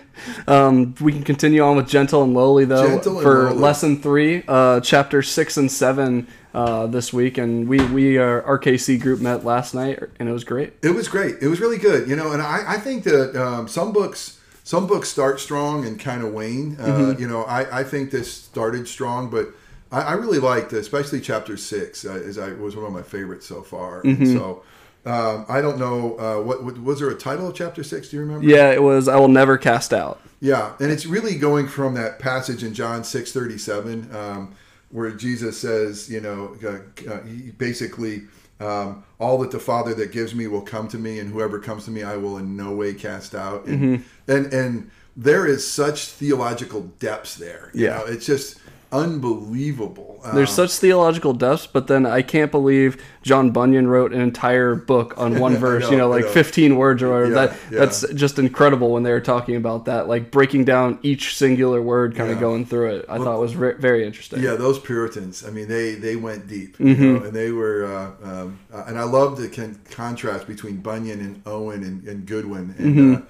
Um, 0.48 0.94
we 1.02 1.12
can 1.12 1.24
continue 1.24 1.62
on 1.62 1.76
with 1.78 1.88
gentle 1.88 2.24
and 2.24 2.34
lowly 2.34 2.66
though 2.66 2.88
Gentle 2.88 3.20
for 3.22 3.46
Lowly. 3.46 3.58
lesson 3.58 4.02
three, 4.02 4.44
uh, 4.48 4.80
chapter 4.82 5.22
six 5.24 5.58
and 5.58 5.72
seven 5.72 6.28
uh, 6.54 6.86
this 6.88 7.12
week, 7.12 7.38
and 7.38 7.68
we 7.68 7.84
we 7.88 8.18
our 8.18 8.42
RKC 8.60 9.02
group 9.02 9.22
met 9.22 9.44
last 9.44 9.74
night, 9.74 10.00
and 10.20 10.30
it 10.30 10.32
was 10.32 10.44
great. 10.44 10.74
It 10.84 10.92
was 10.92 11.08
great. 11.08 11.36
It 11.42 11.48
was 11.48 11.60
really 11.60 11.78
good. 11.78 12.08
You 12.08 12.16
know, 12.16 12.32
and 12.32 12.42
I, 12.42 12.76
I 12.76 12.78
think 12.78 13.04
that 13.06 13.36
um, 13.36 13.68
some 13.68 13.92
books 13.92 14.40
some 14.64 14.86
books 14.86 15.10
start 15.10 15.40
strong 15.40 15.86
and 15.86 16.00
kind 16.00 16.24
of 16.24 16.34
wane. 16.34 16.78
Uh, 16.80 17.16
You 17.18 17.28
know, 17.28 17.44
I, 17.44 17.80
I 17.80 17.84
think 17.84 18.12
this 18.12 18.32
started 18.32 18.88
strong, 18.88 19.30
but 19.30 19.48
I, 19.92 20.02
I 20.02 20.14
really 20.14 20.38
liked, 20.38 20.72
especially 20.74 21.20
chapter 21.22 21.58
six, 21.58 22.06
uh, 22.06 22.14
is 22.14 22.38
I 22.38 22.54
was 22.54 22.76
one 22.76 22.86
of 22.86 22.94
my 22.94 23.02
favorites 23.02 23.48
so 23.48 23.64
far. 23.64 24.02
And 24.02 24.28
so 24.28 24.62
um, 25.06 25.46
I 25.50 25.62
don't 25.62 25.80
know 25.80 26.18
uh, 26.18 26.44
what, 26.44 26.64
what 26.64 26.78
was 26.82 27.00
there 27.00 27.10
a 27.10 27.16
title 27.16 27.48
of 27.48 27.56
chapter 27.56 27.84
six? 27.84 28.10
Do 28.10 28.18
you 28.18 28.22
remember? 28.24 28.46
Yeah, 28.48 28.72
it 28.72 28.84
was. 28.84 29.08
I 29.08 29.18
will 29.18 29.28
never 29.28 29.58
cast 29.58 29.94
out. 29.94 30.20
Yeah, 30.40 30.74
and 30.80 30.92
it's 30.92 31.06
really 31.06 31.36
going 31.36 31.68
from 31.68 31.94
that 31.96 32.20
passage 32.20 32.64
in 32.64 32.74
John 32.74 33.04
six 33.04 33.32
thirty 33.32 33.58
seven, 33.58 34.14
um, 34.16 34.56
where 34.90 35.12
Jesus 35.12 35.60
says, 35.60 36.10
you 36.10 36.20
know, 36.22 36.56
uh, 36.64 37.12
uh, 37.12 37.20
basically, 37.58 38.24
um, 38.60 39.04
all 39.20 39.38
that 39.40 39.52
the 39.52 39.60
Father 39.60 39.94
that 39.96 40.12
gives 40.12 40.34
me 40.36 40.48
will 40.48 40.62
come 40.62 40.88
to 40.90 40.98
me, 40.98 41.20
and 41.20 41.32
whoever 41.32 41.60
comes 41.60 41.86
to 41.86 41.92
me, 41.92 42.04
I 42.04 42.18
will 42.18 42.38
in 42.38 42.56
no 42.58 42.72
way 42.72 42.94
cast 42.94 43.36
out. 43.36 43.66
And 43.66 44.04
and, 44.28 44.52
and 44.54 44.92
there 45.16 45.46
is 45.46 45.70
such 45.70 46.06
theological 46.08 46.82
depths 47.00 47.36
there. 47.36 47.70
You 47.74 47.86
Yeah. 47.86 47.98
know, 47.98 48.06
it's 48.06 48.26
just 48.26 48.58
unbelievable. 48.92 50.20
Uh, 50.24 50.36
There's 50.36 50.52
such 50.52 50.72
theological 50.74 51.34
depths, 51.34 51.66
but 51.66 51.88
then 51.88 52.06
I 52.06 52.22
can't 52.22 52.52
believe 52.52 53.02
John 53.24 53.50
Bunyan 53.52 53.88
wrote 53.88 54.14
an 54.14 54.22
entire 54.22 54.76
book 54.76 55.16
on 55.18 55.40
one 55.46 55.56
verse. 55.58 55.86
you 55.86 55.92
know, 55.98 56.04
know, 56.04 56.10
like 56.10 56.26
know. 56.26 56.32
15 56.32 56.76
words 56.76 57.02
or 57.02 57.10
whatever. 57.10 57.30
Yeah, 57.30 57.46
that 57.48 57.58
yeah. 57.72 57.80
that's 57.80 58.08
just 58.14 58.38
incredible 58.38 58.92
when 58.92 59.04
they 59.04 59.12
were 59.12 59.20
talking 59.22 59.56
about 59.56 59.86
that, 59.86 60.08
like 60.08 60.30
breaking 60.32 60.66
down 60.66 61.00
each 61.02 61.36
singular 61.36 61.82
word, 61.82 62.16
kind 62.16 62.32
of 62.32 62.40
going 62.40 62.66
through 62.66 62.98
it. 62.98 63.06
I 63.10 63.18
thought 63.18 63.36
it 63.38 63.42
was 63.42 63.56
re- 63.56 63.74
very 63.74 64.06
interesting. 64.06 64.42
Yeah, 64.44 64.56
those 64.56 64.78
Puritans. 64.80 65.46
I 65.46 65.50
mean, 65.52 65.68
they 65.68 65.96
they 65.96 66.16
went 66.16 66.48
deep, 66.48 66.78
Mm-hmm. 66.78 67.04
you 67.04 67.14
know, 67.14 67.24
and 67.26 67.34
they 67.34 67.52
were. 67.52 67.86
Uh, 67.86 68.28
um, 68.30 68.60
uh, 68.74 68.84
and 68.88 68.98
I 69.00 69.04
love 69.04 69.38
the 69.38 69.50
con- 69.50 69.80
contrast 69.90 70.48
between 70.48 70.78
Bunyan 70.78 71.20
and 71.20 71.42
Owen 71.46 71.84
and, 71.84 72.04
and 72.08 72.26
Goodwin. 72.26 72.76
And 72.78 72.96
Mm-hmm. 72.96 73.14
uh, 73.16 73.22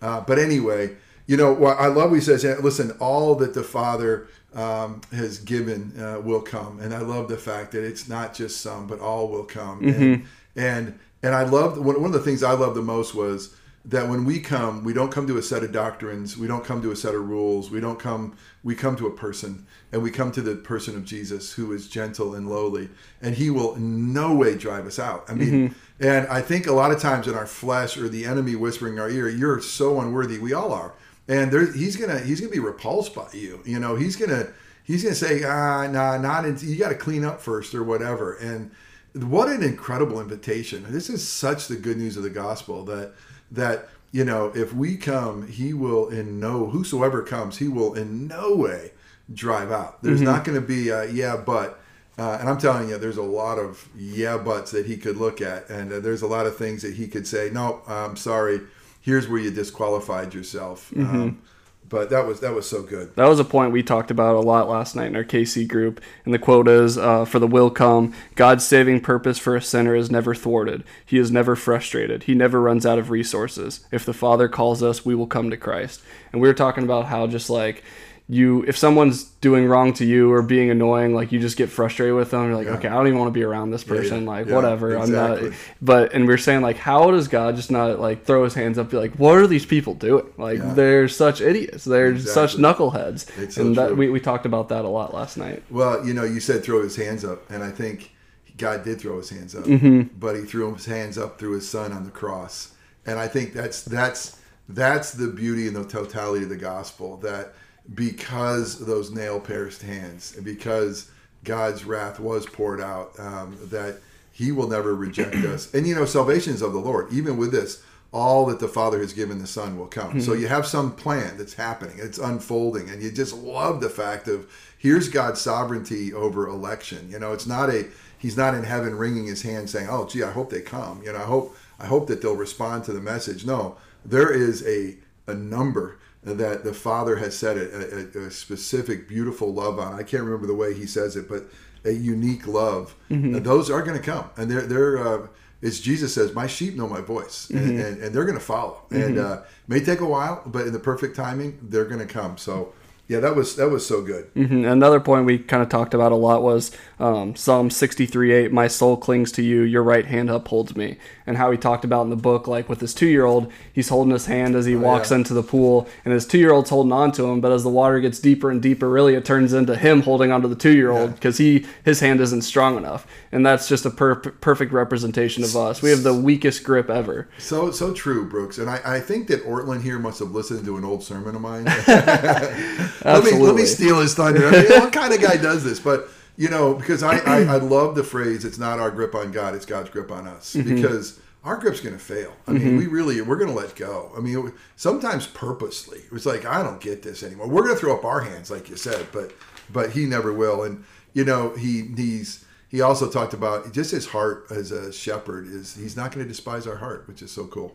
Uh, 0.00 0.20
but 0.20 0.38
anyway, 0.38 0.94
you 1.28 1.36
know 1.36 1.52
what 1.52 1.78
I 1.78 1.86
love. 1.86 2.12
He 2.12 2.20
says, 2.20 2.42
"Listen, 2.42 2.90
all 2.98 3.36
that 3.36 3.54
the 3.54 3.62
Father 3.62 4.26
um, 4.54 5.02
has 5.12 5.38
given 5.38 5.92
uh, 6.00 6.20
will 6.20 6.40
come," 6.40 6.80
and 6.80 6.92
I 6.92 6.98
love 7.00 7.28
the 7.28 7.36
fact 7.36 7.70
that 7.72 7.84
it's 7.84 8.08
not 8.08 8.34
just 8.34 8.60
some, 8.60 8.88
but 8.88 8.98
all 8.98 9.28
will 9.28 9.44
come. 9.44 9.86
And 9.94 10.26
and 10.56 10.98
and 11.22 11.34
I 11.34 11.44
love 11.44 11.78
one, 11.78 11.96
of 12.04 12.12
the 12.12 12.18
things 12.20 12.42
I 12.42 12.52
love 12.52 12.74
the 12.74 12.82
most 12.82 13.14
was 13.14 13.54
that 13.84 14.08
when 14.08 14.24
we 14.24 14.40
come, 14.40 14.84
we 14.84 14.92
don't 14.92 15.10
come 15.10 15.26
to 15.26 15.38
a 15.38 15.42
set 15.42 15.62
of 15.62 15.72
doctrines, 15.72 16.36
we 16.36 16.46
don't 16.46 16.64
come 16.64 16.82
to 16.82 16.90
a 16.90 16.96
set 16.96 17.14
of 17.14 17.26
rules, 17.26 17.70
we 17.70 17.80
don't 17.80 17.98
come, 17.98 18.36
we 18.62 18.74
come 18.74 18.96
to 18.96 19.06
a 19.06 19.10
person, 19.10 19.66
and 19.92 20.02
we 20.02 20.10
come 20.10 20.30
to 20.32 20.42
the 20.42 20.56
person 20.56 20.94
of 20.94 21.04
Jesus 21.04 21.52
who 21.52 21.72
is 21.72 21.88
gentle 21.88 22.34
and 22.34 22.48
lowly, 22.50 22.90
and 23.22 23.34
he 23.34 23.48
will 23.50 23.74
in 23.76 24.12
no 24.12 24.34
way 24.34 24.56
drive 24.56 24.86
us 24.86 24.98
out. 24.98 25.24
I 25.28 25.34
mean, 25.34 25.74
and 26.00 26.26
I 26.28 26.42
think 26.42 26.66
a 26.66 26.72
lot 26.72 26.90
of 26.90 27.00
times 27.00 27.26
in 27.26 27.34
our 27.34 27.46
flesh 27.46 27.96
or 27.96 28.08
the 28.08 28.26
enemy 28.26 28.54
whispering 28.56 28.94
in 28.94 29.00
our 29.00 29.10
ear, 29.10 29.28
you're 29.28 29.60
so 29.60 30.00
unworthy. 30.00 30.38
We 30.38 30.52
all 30.52 30.72
are, 30.72 30.92
and 31.28 31.52
there, 31.52 31.70
he's 31.70 31.96
gonna 31.96 32.18
he's 32.20 32.40
gonna 32.40 32.52
be 32.52 32.58
repulsed 32.58 33.14
by 33.14 33.28
you. 33.32 33.60
You 33.64 33.78
know, 33.78 33.94
he's 33.94 34.16
gonna 34.16 34.48
he's 34.82 35.02
gonna 35.02 35.14
say, 35.14 35.44
ah, 35.44 35.86
nah, 35.86 36.16
not 36.16 36.44
until 36.44 36.68
you 36.68 36.76
got 36.76 36.88
to 36.88 36.94
clean 36.94 37.24
up 37.24 37.40
first 37.40 37.74
or 37.74 37.84
whatever, 37.84 38.34
and 38.34 38.70
what 39.14 39.48
an 39.48 39.62
incredible 39.62 40.20
invitation. 40.20 40.84
This 40.88 41.08
is 41.10 41.26
such 41.26 41.68
the 41.68 41.76
good 41.76 41.96
news 41.96 42.16
of 42.16 42.22
the 42.22 42.30
gospel 42.30 42.84
that 42.86 43.12
that 43.50 43.88
you 44.12 44.24
know 44.24 44.52
if 44.54 44.72
we 44.72 44.96
come 44.96 45.46
he 45.48 45.74
will 45.74 46.08
in 46.08 46.40
no 46.40 46.66
whosoever 46.66 47.22
comes 47.22 47.58
he 47.58 47.68
will 47.68 47.94
in 47.94 48.26
no 48.26 48.54
way 48.54 48.92
drive 49.32 49.70
out. 49.70 50.02
There's 50.02 50.22
not 50.22 50.44
going 50.44 50.60
to 50.60 50.66
be 50.66 50.88
a 50.88 51.10
yeah 51.10 51.36
but 51.36 51.80
uh, 52.18 52.38
and 52.40 52.48
i'm 52.48 52.58
telling 52.58 52.88
you 52.88 52.98
there's 52.98 53.18
a 53.18 53.22
lot 53.22 53.58
of 53.58 53.88
yeah 53.96 54.38
buts 54.38 54.70
that 54.72 54.86
he 54.86 54.96
could 54.96 55.16
look 55.16 55.40
at. 55.40 55.68
And 55.68 55.92
uh, 55.92 56.00
there's 56.00 56.22
a 56.22 56.26
lot 56.26 56.46
of 56.46 56.56
things 56.56 56.82
that 56.82 56.94
he 56.94 57.08
could 57.08 57.26
say 57.26 57.50
no 57.52 57.82
i'm 57.86 58.16
sorry 58.16 58.60
here's 59.00 59.28
where 59.28 59.40
you 59.40 59.50
disqualified 59.50 60.34
yourself 60.34 60.92
um, 60.96 61.42
but 61.88 62.10
that 62.10 62.26
was 62.26 62.40
that 62.40 62.54
was 62.54 62.68
so 62.68 62.82
good 62.82 63.14
That 63.16 63.28
was 63.28 63.40
a 63.40 63.44
point 63.44 63.72
we 63.72 63.82
talked 63.82 64.10
about 64.10 64.36
a 64.36 64.40
lot 64.40 64.68
last 64.68 64.94
night 64.94 65.06
in 65.06 65.16
our 65.16 65.24
KC 65.24 65.66
group. 65.66 66.00
And 66.24 66.34
the 66.34 66.38
quote 66.38 66.68
is 66.68 66.98
uh, 66.98 67.24
For 67.24 67.38
the 67.38 67.46
will 67.46 67.70
come, 67.70 68.14
God's 68.34 68.66
saving 68.66 69.00
purpose 69.00 69.38
for 69.38 69.56
a 69.56 69.62
sinner 69.62 69.94
is 69.94 70.10
never 70.10 70.34
thwarted. 70.34 70.84
He 71.04 71.18
is 71.18 71.30
never 71.30 71.56
frustrated. 71.56 72.24
He 72.24 72.34
never 72.34 72.60
runs 72.60 72.84
out 72.84 72.98
of 72.98 73.10
resources. 73.10 73.86
If 73.90 74.04
the 74.04 74.12
Father 74.12 74.48
calls 74.48 74.82
us, 74.82 75.04
we 75.04 75.14
will 75.14 75.26
come 75.26 75.50
to 75.50 75.56
Christ. 75.56 76.02
And 76.32 76.42
we 76.42 76.48
were 76.48 76.54
talking 76.54 76.84
about 76.84 77.06
how 77.06 77.26
just 77.26 77.48
like, 77.48 77.82
you 78.30 78.62
if 78.68 78.76
someone's 78.76 79.24
doing 79.40 79.66
wrong 79.66 79.90
to 79.94 80.04
you 80.04 80.30
or 80.30 80.42
being 80.42 80.68
annoying 80.70 81.14
like 81.14 81.32
you 81.32 81.40
just 81.40 81.56
get 81.56 81.70
frustrated 81.70 82.14
with 82.14 82.30
them. 82.30 82.44
You're 82.44 82.56
like 82.56 82.66
okay 82.66 82.88
i 82.88 82.92
don't 82.94 83.06
even 83.06 83.18
want 83.18 83.28
to 83.30 83.32
be 83.32 83.42
around 83.42 83.70
this 83.70 83.84
person 83.84 84.24
yeah, 84.24 84.28
like 84.28 84.46
yeah, 84.46 84.54
whatever 84.54 84.94
i'm 84.96 85.02
exactly. 85.04 85.48
not 85.50 85.58
but 85.80 86.12
and 86.12 86.26
we 86.28 86.34
are 86.34 86.38
saying 86.38 86.60
like 86.60 86.76
how 86.76 87.10
does 87.10 87.26
god 87.26 87.56
just 87.56 87.70
not 87.70 87.98
like 87.98 88.26
throw 88.26 88.44
his 88.44 88.52
hands 88.52 88.76
up 88.78 88.90
be 88.90 88.98
like 88.98 89.14
what 89.14 89.38
are 89.38 89.46
these 89.46 89.64
people 89.64 89.94
doing? 89.94 90.26
Like 90.36 90.58
Yeah. 90.58 90.74
they're 90.74 91.08
such 91.08 91.40
idiots. 91.40 91.84
They're 91.84 92.18
such 92.18 92.56
knuckleheads. 92.56 93.26
It's 93.38 93.54
so 93.54 93.62
and 93.62 93.76
that 93.76 93.96
we, 93.96 94.10
we 94.10 94.20
talked 94.20 94.44
about 94.44 94.68
that 94.68 94.84
a 94.84 94.88
lot 94.88 95.14
last 95.14 95.36
night. 95.38 95.62
Well, 95.70 96.06
you 96.06 96.12
know, 96.12 96.24
you 96.24 96.40
said 96.40 96.62
throw 96.62 96.82
his 96.82 96.96
hands 96.96 97.24
up, 97.24 97.48
and 97.50 97.62
I 97.64 97.70
think 97.70 98.12
God 98.58 98.84
did 98.84 99.00
throw 99.00 99.16
his 99.18 99.30
hands 99.30 99.54
up, 99.54 99.64
Mm-hmm. 99.64 100.18
but 100.18 100.36
he 100.36 100.42
threw 100.42 100.74
his 100.74 100.86
hands 100.86 101.16
up 101.16 101.38
through 101.38 101.52
his 101.54 101.68
son 101.68 101.92
on 101.92 102.04
the 102.04 102.10
cross, 102.10 102.74
and 103.06 103.18
I 103.18 103.26
think 103.28 103.52
that's 103.54 103.82
that's 103.82 104.36
that's 104.68 105.12
the 105.12 105.28
beauty 105.28 105.66
and 105.66 105.76
the 105.76 105.84
totality 105.84 106.42
of 106.44 106.50
the 106.50 106.56
gospel 106.56 107.16
that 107.18 107.54
because 107.94 108.84
those 108.84 109.10
nail 109.10 109.40
pierced 109.40 109.82
hands 109.82 110.34
and 110.36 110.44
because 110.44 111.10
God's 111.44 111.84
wrath 111.84 112.20
was 112.20 112.46
poured 112.46 112.80
out, 112.80 113.18
um, 113.18 113.56
that 113.70 113.98
He 114.32 114.52
will 114.52 114.68
never 114.68 114.94
reject 114.94 115.36
us, 115.36 115.72
and 115.74 115.86
you 115.86 115.94
know, 115.94 116.04
salvation 116.04 116.54
is 116.54 116.62
of 116.62 116.72
the 116.72 116.78
Lord. 116.78 117.12
Even 117.12 117.36
with 117.36 117.52
this, 117.52 117.82
all 118.12 118.46
that 118.46 118.60
the 118.60 118.68
Father 118.68 118.98
has 118.98 119.12
given 119.12 119.38
the 119.38 119.46
Son 119.46 119.78
will 119.78 119.86
come. 119.86 120.20
So 120.20 120.32
you 120.32 120.48
have 120.48 120.66
some 120.66 120.94
plan 120.94 121.36
that's 121.36 121.54
happening, 121.54 121.96
it's 121.98 122.18
unfolding, 122.18 122.88
and 122.88 123.02
you 123.02 123.10
just 123.10 123.34
love 123.34 123.80
the 123.80 123.90
fact 123.90 124.28
of 124.28 124.50
here's 124.78 125.08
God's 125.08 125.40
sovereignty 125.40 126.12
over 126.12 126.48
election. 126.48 127.08
You 127.10 127.18
know, 127.18 127.32
it's 127.32 127.46
not 127.46 127.70
a 127.70 127.86
He's 128.18 128.36
not 128.36 128.54
in 128.54 128.64
heaven 128.64 128.96
wringing 128.96 129.26
his 129.26 129.42
hand 129.42 129.70
saying, 129.70 129.88
"Oh, 129.88 130.06
gee, 130.06 130.24
I 130.24 130.32
hope 130.32 130.50
they 130.50 130.60
come." 130.60 131.02
You 131.04 131.12
know, 131.12 131.18
I 131.18 131.24
hope 131.24 131.56
I 131.78 131.86
hope 131.86 132.08
that 132.08 132.20
they'll 132.20 132.34
respond 132.34 132.84
to 132.84 132.92
the 132.92 133.00
message. 133.00 133.46
No, 133.46 133.76
there 134.04 134.32
is 134.32 134.66
a 134.66 134.96
a 135.28 135.34
number 135.34 135.98
that 136.36 136.64
the 136.64 136.74
Father 136.74 137.16
has 137.16 137.36
set 137.36 137.56
a, 137.56 138.18
a, 138.18 138.26
a 138.26 138.30
specific, 138.30 139.08
beautiful 139.08 139.52
love 139.52 139.78
on. 139.78 139.94
I 139.94 140.02
can't 140.02 140.22
remember 140.22 140.46
the 140.46 140.54
way 140.54 140.74
He 140.74 140.86
says 140.86 141.16
it, 141.16 141.28
but 141.28 141.44
a 141.84 141.92
unique 141.92 142.46
love. 142.46 142.94
And 143.36 143.44
those 143.44 143.70
are 143.70 143.82
going 143.82 143.96
to 143.96 144.02
come, 144.02 144.30
and 144.36 144.50
they're 144.50 144.62
they're. 144.62 144.98
Uh, 144.98 145.26
it's 145.60 145.80
Jesus 145.80 146.14
says, 146.14 146.34
"My 146.34 146.46
sheep 146.46 146.76
know 146.76 146.86
my 146.88 147.00
voice, 147.00 147.50
and, 147.50 147.80
and, 147.80 148.02
and 148.02 148.14
they're 148.14 148.24
going 148.24 148.38
to 148.38 148.44
follow." 148.44 148.82
And 148.90 149.18
uh, 149.18 149.42
may 149.66 149.80
take 149.80 150.00
a 150.00 150.06
while, 150.06 150.42
but 150.46 150.66
in 150.66 150.72
the 150.72 150.78
perfect 150.78 151.16
timing, 151.16 151.58
they're 151.62 151.84
going 151.86 151.98
to 152.00 152.06
come. 152.06 152.36
So, 152.38 152.72
yeah, 153.08 153.20
that 153.20 153.34
was 153.34 153.56
that 153.56 153.70
was 153.70 153.86
so 153.86 154.02
good. 154.02 154.32
Mhm. 154.34 154.70
Another 154.70 155.00
point 155.00 155.24
we 155.24 155.38
kind 155.38 155.62
of 155.62 155.70
talked 155.70 155.94
about 155.94 156.12
a 156.12 156.16
lot 156.16 156.42
was 156.42 156.70
um, 157.00 157.36
Psalm 157.36 157.70
63 157.70 158.32
8, 158.32 158.52
My 158.52 158.68
soul 158.68 158.98
clings 158.98 159.32
to 159.32 159.42
you, 159.42 159.62
your 159.62 159.82
right 159.82 160.04
hand 160.04 160.28
upholds 160.28 160.76
me. 160.76 160.98
And 161.26 161.36
how 161.36 161.50
he 161.50 161.56
talked 161.56 161.84
about 161.84 162.02
in 162.02 162.10
the 162.10 162.16
book, 162.16 162.46
like 162.46 162.68
with 162.68 162.80
his 162.80 162.92
two 162.92 163.06
year 163.06 163.24
old, 163.24 163.50
he's 163.72 163.88
holding 163.88 164.12
his 164.12 164.26
hand 164.26 164.54
as 164.54 164.66
he 164.66 164.76
walks 164.76 165.10
yeah. 165.10 165.18
into 165.18 165.32
the 165.32 165.42
pool, 165.42 165.88
and 166.04 166.12
his 166.12 166.26
two 166.26 166.38
year 166.38 166.52
old's 166.52 166.70
holding 166.70 166.92
on 166.92 167.12
to 167.12 167.30
him. 167.30 167.40
But 167.40 167.52
as 167.52 167.62
the 167.62 167.70
water 167.70 167.98
gets 168.00 168.18
deeper 168.18 168.50
and 168.50 168.60
deeper, 168.60 168.88
really 168.88 169.14
it 169.14 169.24
turns 169.24 169.54
into 169.54 169.76
him 169.76 170.02
holding 170.02 170.30
onto 170.30 170.48
the 170.48 170.54
two 170.54 170.74
year 170.74 170.90
old 170.90 171.14
because 171.14 171.38
he 171.38 171.66
his 171.84 172.00
hand 172.00 172.20
isn't 172.20 172.42
strong 172.42 172.76
enough. 172.76 173.06
And 173.32 173.44
that's 173.44 173.68
just 173.68 173.86
a 173.86 173.90
per- 173.90 174.16
perfect 174.16 174.72
representation 174.72 175.44
of 175.44 175.56
us. 175.56 175.80
We 175.80 175.90
have 175.90 176.02
the 176.02 176.14
weakest 176.14 176.62
grip 176.64 176.90
ever. 176.90 177.28
So 177.38 177.70
so 177.70 177.94
true, 177.94 178.28
Brooks. 178.28 178.58
And 178.58 178.68
I, 178.68 178.80
I 178.84 179.00
think 179.00 179.28
that 179.28 179.44
Ortlund 179.46 179.82
here 179.82 179.98
must 179.98 180.18
have 180.18 180.32
listened 180.32 180.64
to 180.66 180.76
an 180.76 180.84
old 180.84 181.02
sermon 181.02 181.34
of 181.34 181.40
mine. 181.40 181.64
let 183.04 183.24
me 183.24 183.32
let 183.32 183.54
me 183.54 183.64
steal 183.64 184.00
his 184.00 184.14
thunder. 184.14 184.48
I 184.48 184.50
mean, 184.50 184.68
what 184.68 184.92
kind 184.92 185.12
of 185.12 185.20
guy 185.20 185.36
does 185.36 185.64
this? 185.64 185.80
But 185.80 186.08
you 186.36 186.48
know, 186.48 186.74
because 186.74 187.02
I, 187.02 187.18
I 187.18 187.40
I 187.42 187.56
love 187.56 187.94
the 187.94 188.04
phrase 188.04 188.44
"It's 188.44 188.58
not 188.58 188.78
our 188.78 188.90
grip 188.90 189.14
on 189.14 189.32
God; 189.32 189.54
it's 189.54 189.66
God's 189.66 189.90
grip 189.90 190.10
on 190.10 190.26
us." 190.26 190.54
Mm-hmm. 190.54 190.74
Because 190.74 191.20
our 191.44 191.56
grip's 191.56 191.80
going 191.80 191.94
to 191.96 192.02
fail. 192.02 192.32
I 192.46 192.52
mean, 192.52 192.76
we 192.76 192.84
mm-hmm. 192.84 192.94
really 192.94 193.20
we're 193.20 193.36
going 193.36 193.50
to 193.50 193.56
let 193.56 193.74
go. 193.76 194.12
I 194.16 194.20
mean, 194.20 194.52
sometimes 194.76 195.26
purposely. 195.26 195.98
It 195.98 196.12
was 196.12 196.26
like 196.26 196.44
I 196.44 196.62
don't 196.62 196.80
get 196.80 197.02
this 197.02 197.22
anymore. 197.22 197.48
We're 197.48 197.62
going 197.62 197.74
to 197.74 197.80
throw 197.80 197.96
up 197.96 198.04
our 198.04 198.20
hands, 198.20 198.50
like 198.50 198.68
you 198.68 198.76
said, 198.76 199.06
but 199.12 199.32
but 199.70 199.90
he 199.90 200.06
never 200.06 200.32
will. 200.32 200.62
And 200.62 200.84
you 201.12 201.24
know, 201.24 201.54
he 201.54 201.82
he's 201.96 202.44
he 202.70 202.82
also 202.82 203.10
talked 203.10 203.32
about 203.32 203.72
just 203.72 203.90
his 203.90 204.06
heart 204.06 204.46
as 204.50 204.70
a 204.72 204.92
shepherd 204.92 205.46
is 205.46 205.74
he's 205.74 205.96
not 205.96 206.12
going 206.12 206.24
to 206.24 206.28
despise 206.28 206.66
our 206.66 206.76
heart, 206.76 207.08
which 207.08 207.22
is 207.22 207.30
so 207.30 207.46
cool. 207.46 207.74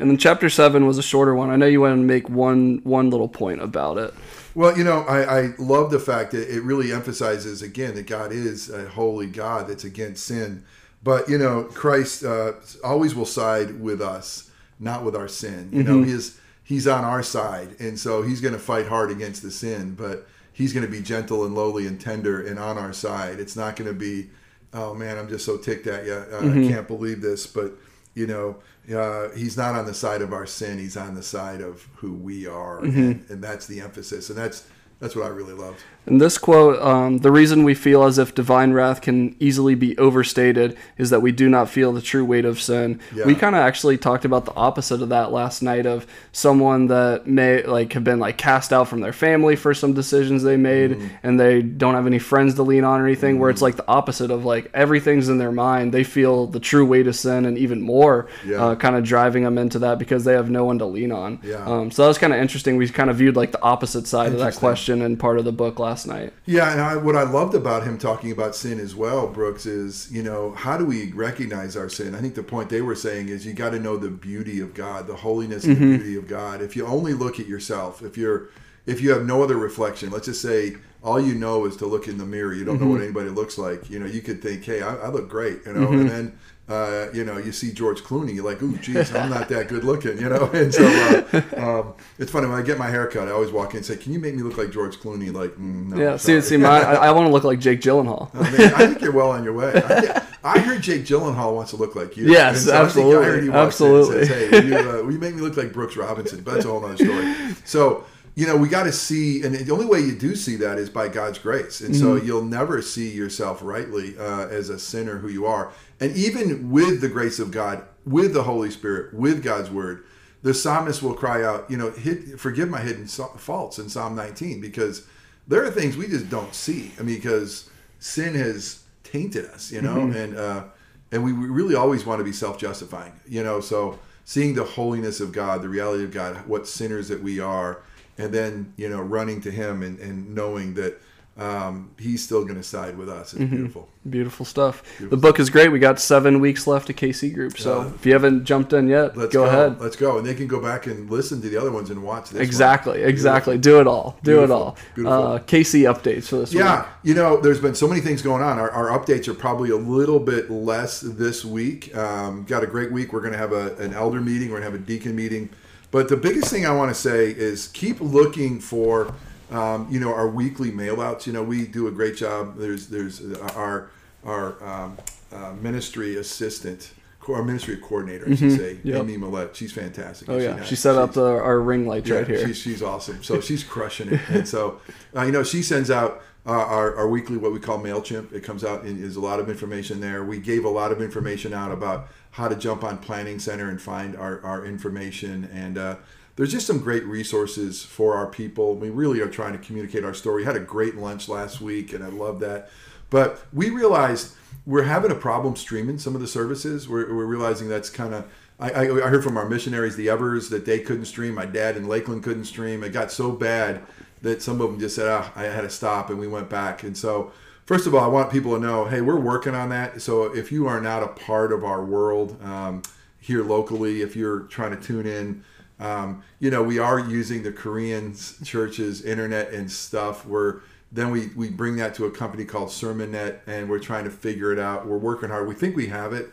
And 0.00 0.10
then 0.10 0.16
chapter 0.16 0.48
7 0.48 0.86
was 0.86 0.96
a 0.96 1.02
shorter 1.02 1.34
one. 1.34 1.50
I 1.50 1.56
know 1.56 1.66
you 1.66 1.82
want 1.82 1.92
to 1.98 2.02
make 2.02 2.28
one 2.30 2.80
one 2.82 3.10
little 3.10 3.28
point 3.28 3.60
about 3.60 3.98
it. 3.98 4.14
Well, 4.54 4.76
you 4.76 4.82
know, 4.82 5.02
I, 5.02 5.40
I 5.40 5.54
love 5.58 5.90
the 5.90 6.00
fact 6.00 6.32
that 6.32 6.48
it 6.48 6.62
really 6.62 6.90
emphasizes 6.90 7.60
again 7.60 7.94
that 7.96 8.06
God 8.06 8.32
is 8.32 8.70
a 8.70 8.88
holy 8.88 9.26
God 9.26 9.68
that's 9.68 9.84
against 9.84 10.24
sin. 10.24 10.64
But 11.02 11.28
you 11.28 11.36
know, 11.36 11.64
Christ 11.64 12.24
uh, 12.24 12.52
always 12.82 13.14
will 13.14 13.26
side 13.26 13.78
with 13.78 14.00
us, 14.00 14.50
not 14.78 15.04
with 15.04 15.14
our 15.14 15.28
sin. 15.28 15.68
You 15.72 15.82
know, 15.82 16.02
he's 16.02 16.40
he's 16.64 16.86
on 16.86 17.04
our 17.04 17.22
side, 17.22 17.76
and 17.78 17.98
so 17.98 18.22
he's 18.22 18.40
going 18.40 18.54
to 18.54 18.60
fight 18.60 18.86
hard 18.86 19.10
against 19.10 19.42
the 19.42 19.50
sin. 19.50 19.94
But 19.94 20.26
he's 20.60 20.74
going 20.74 20.84
to 20.84 20.92
be 20.92 21.00
gentle 21.00 21.46
and 21.46 21.54
lowly 21.54 21.86
and 21.86 21.98
tender 21.98 22.46
and 22.46 22.58
on 22.58 22.76
our 22.76 22.92
side. 22.92 23.40
It's 23.40 23.56
not 23.56 23.76
going 23.76 23.88
to 23.88 23.98
be, 23.98 24.28
oh 24.74 24.92
man, 24.94 25.16
I'm 25.16 25.28
just 25.28 25.46
so 25.46 25.56
ticked 25.56 25.86
at 25.86 26.04
you. 26.04 26.12
Uh, 26.12 26.38
I 26.38 26.68
can't 26.68 26.86
believe 26.86 27.22
this. 27.22 27.46
But 27.46 27.72
you 28.14 28.26
know, 28.26 28.56
uh, 28.94 29.30
he's 29.30 29.56
not 29.56 29.74
on 29.74 29.86
the 29.86 29.94
side 29.94 30.20
of 30.20 30.34
our 30.34 30.46
sin. 30.46 30.78
He's 30.78 30.98
on 30.98 31.14
the 31.14 31.22
side 31.22 31.62
of 31.62 31.88
who 31.96 32.12
we 32.12 32.46
are, 32.46 32.80
and, 32.80 33.30
and 33.30 33.42
that's 33.42 33.66
the 33.66 33.80
emphasis. 33.80 34.28
And 34.28 34.38
that's 34.38 34.66
that's 34.98 35.16
what 35.16 35.24
I 35.24 35.28
really 35.28 35.54
loved. 35.54 35.80
In 36.10 36.18
this 36.18 36.38
quote, 36.38 36.82
um, 36.82 37.18
the 37.18 37.30
reason 37.30 37.62
we 37.62 37.74
feel 37.74 38.02
as 38.02 38.18
if 38.18 38.34
divine 38.34 38.72
wrath 38.72 39.00
can 39.00 39.36
easily 39.38 39.76
be 39.76 39.96
overstated 39.96 40.76
is 40.98 41.10
that 41.10 41.22
we 41.22 41.30
do 41.30 41.48
not 41.48 41.68
feel 41.70 41.92
the 41.92 42.02
true 42.02 42.24
weight 42.24 42.44
of 42.44 42.60
sin. 42.60 42.98
Yeah. 43.14 43.24
We 43.26 43.34
kind 43.36 43.54
of 43.54 43.60
actually 43.62 43.96
talked 43.96 44.24
about 44.24 44.44
the 44.44 44.54
opposite 44.54 45.02
of 45.02 45.08
that 45.10 45.30
last 45.30 45.62
night 45.62 45.86
of 45.86 46.06
someone 46.32 46.88
that 46.88 47.26
may 47.28 47.62
like 47.62 47.92
have 47.92 48.02
been 48.02 48.18
like 48.18 48.36
cast 48.38 48.72
out 48.72 48.88
from 48.88 49.00
their 49.00 49.12
family 49.12 49.54
for 49.54 49.72
some 49.72 49.92
decisions 49.94 50.42
they 50.42 50.56
made 50.56 50.90
Mm-hmm. 50.90 51.06
and 51.22 51.38
they 51.38 51.62
don't 51.62 51.94
have 51.94 52.06
any 52.06 52.18
friends 52.18 52.54
to 52.54 52.62
lean 52.64 52.82
on 52.84 53.00
or 53.00 53.06
anything 53.06 53.38
where 53.38 53.50
it's 53.50 53.62
like 53.62 53.76
the 53.76 53.86
opposite 53.86 54.30
of 54.30 54.44
like 54.44 54.68
everything's 54.74 55.28
in 55.28 55.38
their 55.38 55.52
mind. 55.52 55.92
They 55.94 56.02
feel 56.04 56.46
the 56.48 56.58
true 56.58 56.84
weight 56.84 57.06
of 57.06 57.14
sin 57.14 57.44
and 57.46 57.56
even 57.56 57.80
more 57.80 58.26
Yeah. 58.44 58.64
uh, 58.64 58.74
kind 58.74 58.96
of 58.96 59.04
driving 59.04 59.44
them 59.44 59.58
into 59.58 59.78
that 59.80 59.98
because 60.00 60.24
they 60.24 60.32
have 60.32 60.50
no 60.50 60.64
one 60.64 60.78
to 60.80 60.86
lean 60.86 61.12
on. 61.12 61.38
Yeah. 61.44 61.64
Um, 61.64 61.90
so 61.92 62.02
that 62.02 62.08
was 62.08 62.18
kind 62.18 62.32
of 62.32 62.40
interesting. 62.40 62.76
We 62.76 62.88
kind 62.88 63.10
of 63.10 63.16
viewed 63.16 63.36
like 63.36 63.52
the 63.52 63.62
opposite 63.62 64.06
side 64.08 64.32
of 64.32 64.38
that 64.40 64.56
question 64.56 65.02
in 65.02 65.16
part 65.16 65.38
of 65.38 65.44
the 65.44 65.52
book 65.52 65.78
last 65.78 65.99
night. 66.06 66.32
Yeah, 66.46 66.72
and 66.72 66.80
I, 66.80 66.96
what 66.96 67.16
I 67.16 67.22
loved 67.22 67.54
about 67.54 67.84
him 67.84 67.98
talking 67.98 68.32
about 68.32 68.54
sin 68.54 68.78
as 68.80 68.94
well, 68.94 69.26
Brooks, 69.26 69.66
is 69.66 70.10
you 70.10 70.22
know 70.22 70.52
how 70.52 70.76
do 70.76 70.84
we 70.84 71.12
recognize 71.12 71.76
our 71.76 71.88
sin? 71.88 72.14
I 72.14 72.20
think 72.20 72.34
the 72.34 72.42
point 72.42 72.70
they 72.70 72.82
were 72.82 72.94
saying 72.94 73.28
is 73.28 73.46
you 73.46 73.52
got 73.52 73.70
to 73.70 73.78
know 73.78 73.96
the 73.96 74.10
beauty 74.10 74.60
of 74.60 74.74
God, 74.74 75.06
the 75.06 75.16
holiness 75.16 75.64
and 75.64 75.76
the 75.76 75.80
mm-hmm. 75.80 75.96
beauty 75.96 76.16
of 76.16 76.28
God. 76.28 76.62
If 76.62 76.76
you 76.76 76.86
only 76.86 77.14
look 77.14 77.40
at 77.40 77.46
yourself, 77.46 78.02
if 78.02 78.16
you're 78.16 78.48
if 78.86 79.00
you 79.00 79.10
have 79.10 79.24
no 79.26 79.42
other 79.42 79.56
reflection, 79.56 80.10
let's 80.10 80.26
just 80.26 80.42
say 80.42 80.76
all 81.02 81.20
you 81.20 81.34
know 81.34 81.64
is 81.66 81.76
to 81.78 81.86
look 81.86 82.08
in 82.08 82.18
the 82.18 82.26
mirror. 82.26 82.52
You 82.54 82.64
don't 82.64 82.74
know 82.78 82.86
Mm-hmm. 82.86 82.92
what 82.92 83.02
anybody 83.02 83.30
looks 83.30 83.56
like. 83.58 83.88
You 83.90 83.98
know, 84.00 84.06
you 84.06 84.20
could 84.20 84.42
think, 84.42 84.64
hey, 84.64 84.82
I, 84.82 84.94
I 84.96 85.08
look 85.08 85.28
great, 85.28 85.60
you 85.66 85.72
know, 85.72 85.86
Mm-hmm. 85.86 86.00
and 86.00 86.10
then. 86.10 86.38
Uh, 86.68 87.10
you 87.12 87.24
know, 87.24 87.36
you 87.36 87.50
see 87.50 87.72
George 87.72 88.00
Clooney, 88.04 88.32
you're 88.32 88.44
like, 88.44 88.62
ooh, 88.62 88.76
geez, 88.82 89.12
I'm 89.12 89.28
not 89.28 89.48
that 89.48 89.66
good 89.66 89.82
looking, 89.82 90.16
you 90.20 90.28
know? 90.28 90.48
And 90.54 90.72
so 90.72 90.84
uh, 90.86 91.40
um, 91.56 91.94
it's 92.16 92.30
funny, 92.30 92.46
when 92.46 92.56
I 92.56 92.62
get 92.62 92.78
my 92.78 92.88
hair 92.88 93.08
cut, 93.08 93.26
I 93.26 93.32
always 93.32 93.50
walk 93.50 93.70
in 93.72 93.78
and 93.78 93.84
say, 93.86 93.96
can 93.96 94.12
you 94.12 94.20
make 94.20 94.36
me 94.36 94.42
look 94.44 94.56
like 94.56 94.70
George 94.70 94.98
Clooney? 95.00 95.34
Like, 95.34 95.50
mm, 95.56 95.88
no, 95.88 95.96
Yeah, 96.00 96.16
see, 96.16 96.40
see, 96.40 96.56
my, 96.56 96.68
I, 96.80 97.08
I 97.08 97.10
want 97.10 97.26
to 97.26 97.32
look 97.32 97.42
like 97.42 97.58
Jake 97.58 97.80
Gyllenhaal. 97.80 98.30
I, 98.36 98.50
mean, 98.52 98.60
I 98.74 98.86
think 98.86 99.00
you're 99.00 99.10
well 99.10 99.32
on 99.32 99.42
your 99.42 99.52
way. 99.52 99.72
I, 99.74 100.00
think- 100.00 100.24
I 100.44 100.60
heard 100.60 100.80
Jake 100.80 101.02
Gyllenhaal 101.02 101.56
wants 101.56 101.72
to 101.72 101.76
look 101.76 101.96
like 101.96 102.16
you. 102.16 102.26
Yes, 102.30 102.68
And 102.68 102.76
I 102.78 102.88
think- 102.88 103.04
I 103.16 103.24
heard 103.24 103.42
he 103.42 103.50
absolutely, 103.50 103.50
and 103.50 103.56
absolutely. 103.56 104.26
says, 104.26 104.28
"Hey, 104.28 104.60
will 104.60 104.68
you, 104.68 104.76
uh, 104.90 105.02
will 105.02 105.12
you 105.12 105.18
make 105.18 105.34
me 105.34 105.40
look 105.40 105.56
like 105.56 105.72
Brooks 105.72 105.96
Robinson?" 105.96 106.40
But 106.44 106.54
that's 106.54 106.66
a 106.66 106.68
whole 106.68 106.84
other 106.84 106.96
story. 106.96 107.34
So 107.64 108.04
you 108.36 108.46
know, 108.46 108.56
we 108.56 108.68
got 108.68 108.84
to 108.84 108.92
see, 108.92 109.42
and 109.42 109.54
the 109.54 109.72
only 109.72 109.86
way 109.86 110.00
you 110.00 110.14
do 110.14 110.34
see 110.36 110.56
that 110.56 110.78
is 110.78 110.88
by 110.88 111.08
God's 111.08 111.38
grace. 111.38 111.80
And 111.80 111.94
so 111.96 112.16
Mm-hmm. 112.16 112.26
you'll 112.26 112.44
never 112.44 112.80
see 112.80 113.10
yourself 113.10 113.60
rightly 113.62 114.16
uh, 114.18 114.46
as 114.48 114.68
a 114.70 114.78
sinner 114.78 115.18
who 115.18 115.28
you 115.28 115.46
are. 115.46 115.72
And 115.98 116.16
even 116.16 116.70
with 116.70 117.00
the 117.00 117.08
grace 117.08 117.38
of 117.38 117.50
God, 117.50 117.84
with 118.06 118.32
the 118.32 118.44
Holy 118.44 118.70
Spirit, 118.70 119.12
with 119.14 119.42
God's 119.42 119.70
word, 119.70 120.04
the 120.42 120.54
psalmist 120.54 121.02
will 121.02 121.12
cry 121.14 121.44
out, 121.44 121.70
you 121.70 121.76
know, 121.76 121.90
hit, 121.90 122.40
forgive 122.40 122.70
my 122.70 122.80
hidden 122.80 123.06
so- 123.08 123.34
faults 123.36 123.78
in 123.78 123.88
Psalm 123.90 124.14
19 124.14 124.60
because 124.60 125.06
there 125.46 125.62
are 125.64 125.70
things 125.70 125.96
we 125.96 126.06
just 126.06 126.30
don't 126.30 126.54
see. 126.54 126.92
I 126.98 127.02
mean, 127.02 127.16
because 127.16 127.68
sin 127.98 128.34
has 128.36 128.82
tainted 129.02 129.44
us, 129.46 129.70
you 129.70 129.82
know, 129.82 130.00
and 130.00 130.36
uh, 130.38 130.64
and 131.12 131.24
we 131.24 131.32
really 131.32 131.74
always 131.74 132.06
want 132.06 132.20
to 132.20 132.24
be 132.24 132.32
self-justifying, 132.32 133.12
you 133.28 133.42
know. 133.42 133.60
So 133.60 133.98
seeing 134.24 134.54
the 134.54 134.64
holiness 134.64 135.18
of 135.20 135.32
God, 135.32 135.60
the 135.60 135.68
reality 135.68 136.04
of 136.04 136.12
God, 136.12 136.46
what 136.46 136.66
sinners 136.68 137.08
that 137.08 137.20
we 137.22 137.40
are, 137.40 137.82
and 138.20 138.32
then 138.34 138.72
you 138.76 138.88
know 138.88 139.00
running 139.00 139.40
to 139.42 139.50
Him 139.50 139.82
and, 139.82 139.98
and 139.98 140.34
knowing 140.34 140.74
that 140.74 141.00
um, 141.38 141.92
He's 141.98 142.22
still 142.22 142.42
going 142.44 142.56
to 142.56 142.62
side 142.62 142.98
with 142.98 143.08
us 143.08 143.32
is 143.32 143.48
beautiful. 143.48 143.88
Beautiful 144.08 144.44
stuff. 144.44 144.82
The 144.98 145.16
book 145.16 145.38
is 145.40 145.48
great. 145.48 145.68
We 145.70 145.78
got 145.78 145.98
seven 145.98 146.40
weeks 146.40 146.66
left 146.66 146.88
to 146.88 146.92
KC 146.94 147.32
Group, 147.32 147.56
so 147.56 147.82
Yeah. 147.82 147.94
if 147.94 148.04
you 148.06 148.12
haven't 148.12 148.44
jumped 148.44 148.72
in 148.74 148.88
yet, 148.88 149.16
Let's 149.16 149.32
go, 149.32 149.44
ahead. 149.44 149.80
Let's 149.80 149.96
go, 149.96 150.18
and 150.18 150.26
they 150.26 150.34
can 150.34 150.48
go 150.48 150.60
back 150.60 150.86
and 150.86 151.08
listen 151.08 151.40
to 151.40 151.48
the 151.48 151.56
other 151.58 151.70
ones 151.70 151.88
and 151.90 152.02
watch 152.02 152.24
this. 152.24 152.32
one. 152.34 152.42
Exactly, 152.42 153.02
exactly. 153.02 153.56
Do 153.58 153.80
it 153.80 153.86
all. 153.86 154.18
Do 154.22 154.32
Beautiful, 154.32 154.56
it 154.56 154.60
all. 154.60 154.76
beautiful. 154.94 155.22
Uh, 155.28 155.38
KC 155.38 155.82
updates 155.94 156.24
for 156.28 156.36
this 156.38 156.52
Yeah, 156.52 156.80
week. 156.80 156.88
you 157.04 157.14
know, 157.14 157.40
there's 157.40 157.60
been 157.60 157.74
so 157.74 157.88
many 157.88 158.00
things 158.02 158.20
going 158.22 158.42
on. 158.42 158.58
Our, 158.58 158.70
our 158.70 158.98
updates 158.98 159.26
are 159.28 159.34
probably 159.34 159.70
a 159.70 159.76
little 159.76 160.18
bit 160.20 160.50
less 160.50 161.00
this 161.00 161.42
week. 161.44 161.94
Um, 161.96 162.44
got 162.44 162.62
a 162.64 162.66
great 162.66 162.90
week. 162.92 163.12
We're 163.14 163.20
going 163.20 163.32
to 163.32 163.38
have 163.38 163.52
a, 163.52 163.76
an 163.76 163.94
elder 163.94 164.20
meeting. 164.20 164.48
We're 164.50 164.60
going 164.60 164.70
to 164.72 164.76
have 164.78 164.80
a 164.82 164.84
deacon 164.86 165.14
meeting. 165.14 165.48
But 165.90 166.08
the 166.08 166.16
biggest 166.16 166.50
thing 166.50 166.66
I 166.66 166.72
want 166.72 166.94
to 166.94 167.00
say 167.00 167.30
is 167.30 167.68
keep 167.68 168.00
looking 168.00 168.60
for, 168.60 169.14
um, 169.50 169.88
you 169.90 169.98
know, 169.98 170.14
our 170.14 170.28
weekly 170.28 170.70
mail 170.70 171.00
outs. 171.00 171.26
You 171.26 171.32
know, 171.32 171.42
we 171.42 171.66
do 171.66 171.88
a 171.88 171.90
great 171.90 172.16
job. 172.16 172.56
There's 172.56 172.88
there's 172.88 173.20
our 173.56 173.90
our 174.24 174.62
um, 174.62 174.98
uh, 175.32 175.52
ministry 175.60 176.16
assistant, 176.16 176.92
our 177.28 177.44
ministry 177.44 177.76
coordinator, 177.76 178.24
I 178.26 178.34
should 178.34 178.52
say, 178.52 178.74
Mm-hmm. 178.74 178.88
Yep. 178.88 179.00
Amy 179.02 179.16
Millette. 179.18 179.54
She's 179.54 179.72
fantastic. 179.72 180.28
Oh 180.28 180.36
yeah, 180.38 180.56
has- 180.56 180.66
she 180.68 180.74
set 180.76 180.96
up 180.96 181.12
the, 181.12 181.24
our 181.24 181.60
ring 181.60 181.86
lights 181.86 182.08
right 182.10 182.26
here. 182.26 182.46
She's, 182.46 182.58
she's 182.58 182.82
awesome. 182.82 183.22
So 183.22 183.40
she's 183.48 183.62
crushing 183.62 184.12
it. 184.14 184.20
And 184.28 184.48
so, 184.48 184.80
uh, 185.14 185.22
you 185.22 185.32
know, 185.32 185.42
she 185.42 185.62
sends 185.62 185.90
out 185.90 186.22
uh, 186.46 186.50
our, 186.52 186.96
our 186.96 187.08
weekly, 187.08 187.36
what 187.36 187.52
we 187.52 187.60
call 187.60 187.78
MailChimp. 187.78 188.32
It 188.32 188.42
comes 188.42 188.64
out 188.64 188.82
and 188.84 189.02
there's 189.02 189.16
a 189.16 189.20
lot 189.20 189.38
of 189.38 189.48
information 189.50 190.00
there. 190.00 190.24
We 190.24 190.40
gave 190.40 190.64
a 190.64 190.70
lot 190.70 190.90
of 190.92 191.02
information 191.02 191.52
out 191.52 191.70
about 191.70 192.08
how 192.32 192.48
to 192.48 192.56
jump 192.56 192.82
on 192.82 192.98
Planning 192.98 193.38
Center 193.38 193.68
and 193.68 193.80
find 193.80 194.16
our, 194.16 194.40
our 194.42 194.64
information. 194.64 195.48
And 195.52 195.76
uh, 195.76 195.96
there's 196.36 196.52
just 196.52 196.66
some 196.66 196.78
great 196.78 197.04
resources 197.04 197.84
for 197.84 198.14
our 198.16 198.26
people. 198.26 198.76
We 198.76 198.88
really 198.88 199.20
are 199.20 199.28
trying 199.28 199.52
to 199.52 199.58
communicate 199.58 200.04
our 200.04 200.14
story. 200.14 200.44
had 200.44 200.56
a 200.56 200.60
great 200.60 200.96
lunch 200.96 201.28
last 201.28 201.60
week, 201.60 201.92
and 201.92 202.02
I 202.02 202.08
love 202.08 202.40
that. 202.40 202.70
But 203.10 203.44
we 203.52 203.70
realized 203.70 204.34
we're 204.64 204.84
having 204.84 205.10
a 205.10 205.16
problem 205.16 205.56
streaming 205.56 205.98
some 205.98 206.14
of 206.14 206.20
the 206.20 206.26
services. 206.26 206.88
We're, 206.88 207.14
we're 207.14 207.26
realizing 207.26 207.68
that's 207.68 207.90
kind 207.90 208.14
of 208.14 208.30
I, 208.60 208.70
I, 208.70 209.06
I 209.06 209.08
heard 209.08 209.24
from 209.24 209.36
our 209.36 209.48
missionaries, 209.48 209.96
the 209.96 210.10
Evers, 210.10 210.50
that 210.50 210.66
they 210.66 210.78
couldn't 210.78 211.06
stream. 211.06 211.34
My 211.34 211.46
dad 211.46 211.76
in 211.76 211.88
Lakeland 211.88 212.22
couldn't 212.22 212.44
stream. 212.44 212.84
It 212.84 212.90
got 212.90 213.10
so 213.10 213.32
bad 213.32 213.82
that 214.22 214.42
some 214.42 214.60
of 214.60 214.70
them 214.70 214.78
just 214.78 214.96
said, 214.96 215.08
ah, 215.08 215.32
I 215.34 215.44
had 215.44 215.62
to 215.62 215.70
stop, 215.70 216.10
and 216.10 216.18
we 216.18 216.28
went 216.28 216.50
back. 216.50 216.82
And 216.82 216.96
so, 216.96 217.32
first 217.64 217.86
of 217.86 217.94
all, 217.94 218.04
I 218.04 218.06
want 218.06 218.30
people 218.30 218.54
to 218.54 218.60
know, 218.60 218.84
hey, 218.84 219.00
we're 219.00 219.18
working 219.18 219.54
on 219.54 219.70
that. 219.70 220.02
So 220.02 220.24
if 220.24 220.52
you 220.52 220.66
are 220.66 220.80
not 220.80 221.02
a 221.02 221.08
part 221.08 221.52
of 221.52 221.64
our 221.64 221.82
world 221.82 222.40
um, 222.42 222.82
here 223.18 223.42
locally, 223.42 224.02
if 224.02 224.14
you're 224.14 224.40
trying 224.40 224.76
to 224.76 224.82
tune 224.82 225.06
in, 225.06 225.42
um, 225.78 226.22
you 226.38 226.50
know, 226.50 226.62
we 226.62 226.78
are 226.78 226.98
using 226.98 227.42
the 227.42 227.52
Korean 227.52 228.14
church's 228.44 229.02
internet 229.02 229.52
and 229.52 229.72
stuff. 229.72 230.26
We're 230.26 230.60
then 230.92 231.10
we, 231.10 231.28
we 231.36 231.50
bring 231.50 231.76
that 231.76 231.94
to 231.96 232.06
a 232.06 232.10
company 232.10 232.44
called 232.44 232.68
Sermonet, 232.68 233.40
and 233.46 233.68
we're 233.68 233.78
trying 233.78 234.04
to 234.04 234.10
figure 234.10 234.52
it 234.52 234.58
out. 234.58 234.86
We're 234.86 234.98
working 234.98 235.28
hard. 235.28 235.46
We 235.46 235.54
think 235.54 235.76
we 235.76 235.86
have 235.86 236.12
it, 236.12 236.30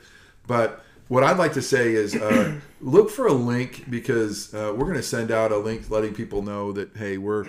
but 0.47 0.83
what 1.07 1.23
I'd 1.23 1.37
like 1.37 1.53
to 1.53 1.61
say 1.61 1.93
is 1.93 2.15
uh, 2.15 2.59
look 2.81 3.09
for 3.09 3.27
a 3.27 3.33
link 3.33 3.89
because 3.89 4.53
uh, 4.53 4.73
we're 4.75 4.85
going 4.85 4.95
to 4.95 5.03
send 5.03 5.31
out 5.31 5.51
a 5.51 5.57
link 5.57 5.89
letting 5.89 6.13
people 6.13 6.41
know 6.41 6.71
that 6.73 6.95
hey 6.97 7.17
we're 7.17 7.45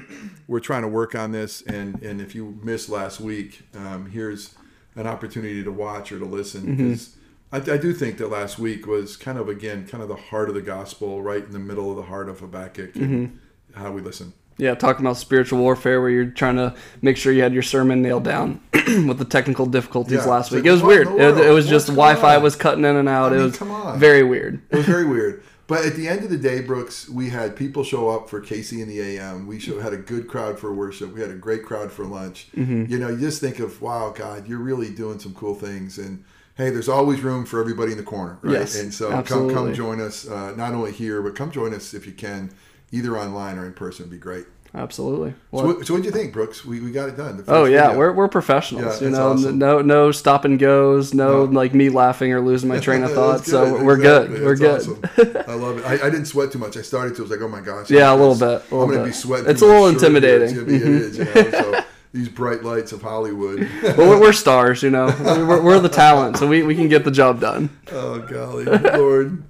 we're 0.46 0.60
trying 0.60 0.82
to 0.82 0.88
work 0.88 1.14
on 1.14 1.32
this 1.32 1.62
and 1.62 2.02
and 2.02 2.20
if 2.20 2.34
you 2.34 2.58
missed 2.62 2.88
last 2.88 3.20
week 3.20 3.62
um, 3.74 4.10
here's 4.10 4.54
an 4.94 5.06
opportunity 5.06 5.62
to 5.62 5.72
watch 5.72 6.12
or 6.12 6.18
to 6.18 6.24
listen 6.24 6.76
because 6.76 7.16
I, 7.52 7.56
I 7.56 7.76
do 7.78 7.92
think 7.92 8.18
that 8.18 8.28
last 8.28 8.58
week 8.58 8.86
was 8.86 9.16
kind 9.16 9.38
of 9.38 9.48
again 9.48 9.86
kind 9.86 10.02
of 10.02 10.08
the 10.08 10.16
heart 10.16 10.48
of 10.48 10.54
the 10.54 10.62
gospel 10.62 11.22
right 11.22 11.42
in 11.42 11.52
the 11.52 11.58
middle 11.58 11.90
of 11.90 11.96
the 11.96 12.04
heart 12.04 12.28
of 12.28 12.40
Habakkuk 12.40 12.94
and 12.96 13.38
how 13.74 13.92
we 13.92 14.00
listen. 14.00 14.32
Yeah, 14.58 14.74
talking 14.74 15.06
about 15.06 15.16
spiritual 15.16 15.60
warfare, 15.60 16.00
where 16.00 16.10
you're 16.10 16.26
trying 16.26 16.56
to 16.56 16.74
make 17.00 17.16
sure 17.16 17.32
you 17.32 17.42
had 17.42 17.54
your 17.54 17.62
sermon 17.62 18.02
nailed 18.02 18.24
down 18.24 18.60
with 18.72 19.18
the 19.18 19.24
technical 19.24 19.66
difficulties 19.66 20.18
Yeah, 20.18 20.24
last 20.24 20.50
week. 20.50 20.64
like, 20.64 20.68
It 20.68 20.72
was 20.72 20.82
weird. 20.82 21.08
It, 21.08 21.38
it 21.38 21.50
was 21.50 21.66
just 21.66 21.88
What's 21.88 21.96
going 21.96 22.16
Wi-Fi 22.16 22.38
was 22.38 22.56
cutting 22.56 22.84
in 22.84 22.96
and 22.96 23.08
out. 23.08 23.32
I 23.32 23.36
it 23.36 23.38
mean, 23.38 23.46
was 23.46 23.56
come 23.56 23.70
on. 23.70 23.98
very 23.98 24.22
weird. 24.24 24.60
It 24.70 24.76
was 24.76 24.86
very 24.86 25.06
weird. 25.06 25.42
But 25.68 25.84
at 25.84 25.96
the 25.96 26.08
end 26.08 26.24
of 26.24 26.30
the 26.30 26.38
day, 26.38 26.62
Brooks, 26.62 27.10
we 27.10 27.28
had 27.28 27.54
people 27.54 27.84
show 27.84 28.08
up 28.08 28.30
for 28.30 28.40
KC 28.40 28.80
in 28.80 28.88
the 28.88 29.00
AM. 29.02 29.46
We 29.46 29.60
show, 29.60 29.78
had 29.78 29.92
a 29.92 29.98
good 29.98 30.26
crowd 30.26 30.58
for 30.58 30.72
worship. 30.72 31.12
We 31.12 31.20
had 31.20 31.30
a 31.30 31.34
great 31.34 31.62
crowd 31.62 31.92
for 31.92 32.06
lunch. 32.06 32.48
Mm-hmm. 32.56 32.90
You 32.90 32.98
know, 32.98 33.08
you 33.10 33.18
just 33.20 33.42
think 33.42 33.58
of, 33.58 33.82
wow, 33.82 34.08
God, 34.16 34.48
you're 34.48 34.60
really 34.60 34.88
doing 34.88 35.18
some 35.18 35.34
cool 35.34 35.54
things. 35.54 35.98
And 35.98 36.24
hey, 36.56 36.70
there's 36.70 36.88
always 36.88 37.20
room 37.20 37.44
for 37.44 37.60
everybody 37.60 37.92
in 37.92 37.98
the 37.98 38.02
corner, 38.04 38.38
right? 38.40 38.54
Yes, 38.54 38.80
and 38.80 38.94
so 38.94 39.10
come 39.24 39.52
come 39.52 39.74
join 39.74 40.00
us, 40.00 40.26
uh, 40.26 40.54
not 40.56 40.72
only 40.72 40.90
here, 40.90 41.20
but 41.20 41.36
come 41.36 41.50
join 41.50 41.74
us 41.74 41.92
if 41.92 42.06
you 42.06 42.12
can, 42.12 42.50
either 42.92 43.16
online 43.18 43.58
or 43.58 43.66
in 43.66 43.72
person. 43.74 44.04
Would 44.04 44.10
be 44.10 44.18
great. 44.18 44.46
Absolutely. 44.74 45.30
So, 45.50 45.64
what, 45.66 45.86
so 45.86 45.94
what'd 45.94 46.04
you 46.04 46.12
think, 46.12 46.32
Brooks? 46.32 46.62
We, 46.62 46.80
we 46.80 46.90
got 46.90 47.08
it 47.08 47.16
done. 47.16 47.42
Oh 47.48 47.64
yeah, 47.64 47.86
video. 47.86 47.98
we're, 47.98 48.12
we're 48.12 48.28
professionals. 48.28 49.00
Yeah, 49.00 49.08
you 49.08 49.14
know, 49.14 49.32
awesome. 49.32 49.58
no 49.58 49.80
no 49.80 50.12
stop 50.12 50.44
and 50.44 50.58
goes, 50.58 51.14
no, 51.14 51.46
No. 51.46 51.52
like 51.58 51.72
me 51.72 51.88
laughing 51.88 52.32
or 52.34 52.42
losing 52.42 52.68
my 52.68 52.78
train 52.78 53.02
of 53.02 53.12
thought. 53.14 53.46
So 53.46 53.82
we're 53.82 53.96
exactly. 53.96 54.36
good. 54.36 54.44
We're 54.44 54.56
That's 54.56 54.86
good. 54.86 55.04
awesome. 55.06 55.50
I 55.50 55.54
love 55.54 55.78
it. 55.78 55.84
I, 55.86 55.94
I 55.94 56.10
didn't 56.10 56.26
sweat 56.26 56.52
too 56.52 56.58
much. 56.58 56.76
I 56.76 56.82
started 56.82 57.16
to. 57.16 57.22
I 57.22 57.24
was 57.24 57.30
like, 57.30 57.40
oh 57.40 57.48
my 57.48 57.62
gosh. 57.62 57.90
Yeah, 57.90 58.12
a 58.12 58.14
little 58.14 58.36
gonna- 58.36 58.58
bit, 58.58 58.70
a 58.70 58.74
little 58.74 58.82
I'm 58.82 58.88
going 58.90 58.98
to 58.98 59.04
bit. 59.04 59.08
be 59.08 59.12
sweating. 59.14 59.50
It's 59.50 59.62
a 59.62 59.66
little 59.66 59.86
intimidating. 59.88 60.48
It's 60.48 60.52
gonna 60.52 60.66
be, 60.66 60.76
It 60.76 60.82
is. 60.82 61.18
You 61.18 61.24
know, 61.24 61.32
so 61.32 61.40
mm-hmm. 61.40 61.88
these 62.12 62.28
bright 62.28 62.62
lights 62.62 62.92
of 62.92 63.00
Hollywood. 63.00 63.68
Well, 63.82 63.96
we're, 63.96 64.20
we're 64.20 64.32
stars, 64.34 64.82
you 64.82 64.90
know. 64.90 65.06
We're, 65.20 65.62
we're 65.62 65.80
the 65.80 65.88
talent, 65.88 66.36
so 66.36 66.46
we, 66.46 66.62
we 66.62 66.74
can 66.74 66.88
get 66.88 67.04
the 67.04 67.10
job 67.10 67.40
done. 67.40 67.70
oh 67.92 68.18
golly, 68.20 68.64
Lord. 68.66 69.42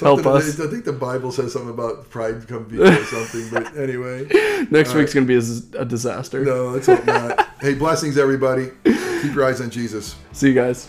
Help 0.00 0.26
us. 0.26 0.60
I 0.60 0.66
think 0.66 0.84
the 0.84 0.92
Bible 0.92 1.32
says 1.32 1.52
something 1.52 1.70
about 1.70 2.08
pride 2.10 2.46
come 2.48 2.64
before 2.64 3.04
something, 3.04 3.48
but 3.50 3.76
anyway. 3.76 4.26
Next 4.70 4.94
week's 4.94 5.14
gonna 5.14 5.26
be 5.26 5.36
a 5.36 5.84
disaster. 5.84 6.44
No, 6.44 6.68
let's 6.68 6.86
hope 6.86 7.04
not. 7.06 7.48
Hey, 7.60 7.72
blessings, 7.72 8.18
everybody. 8.18 8.72
Keep 8.84 9.34
your 9.34 9.46
eyes 9.46 9.62
on 9.62 9.70
Jesus. 9.70 10.16
See 10.32 10.48
you 10.48 10.54
guys. 10.54 10.86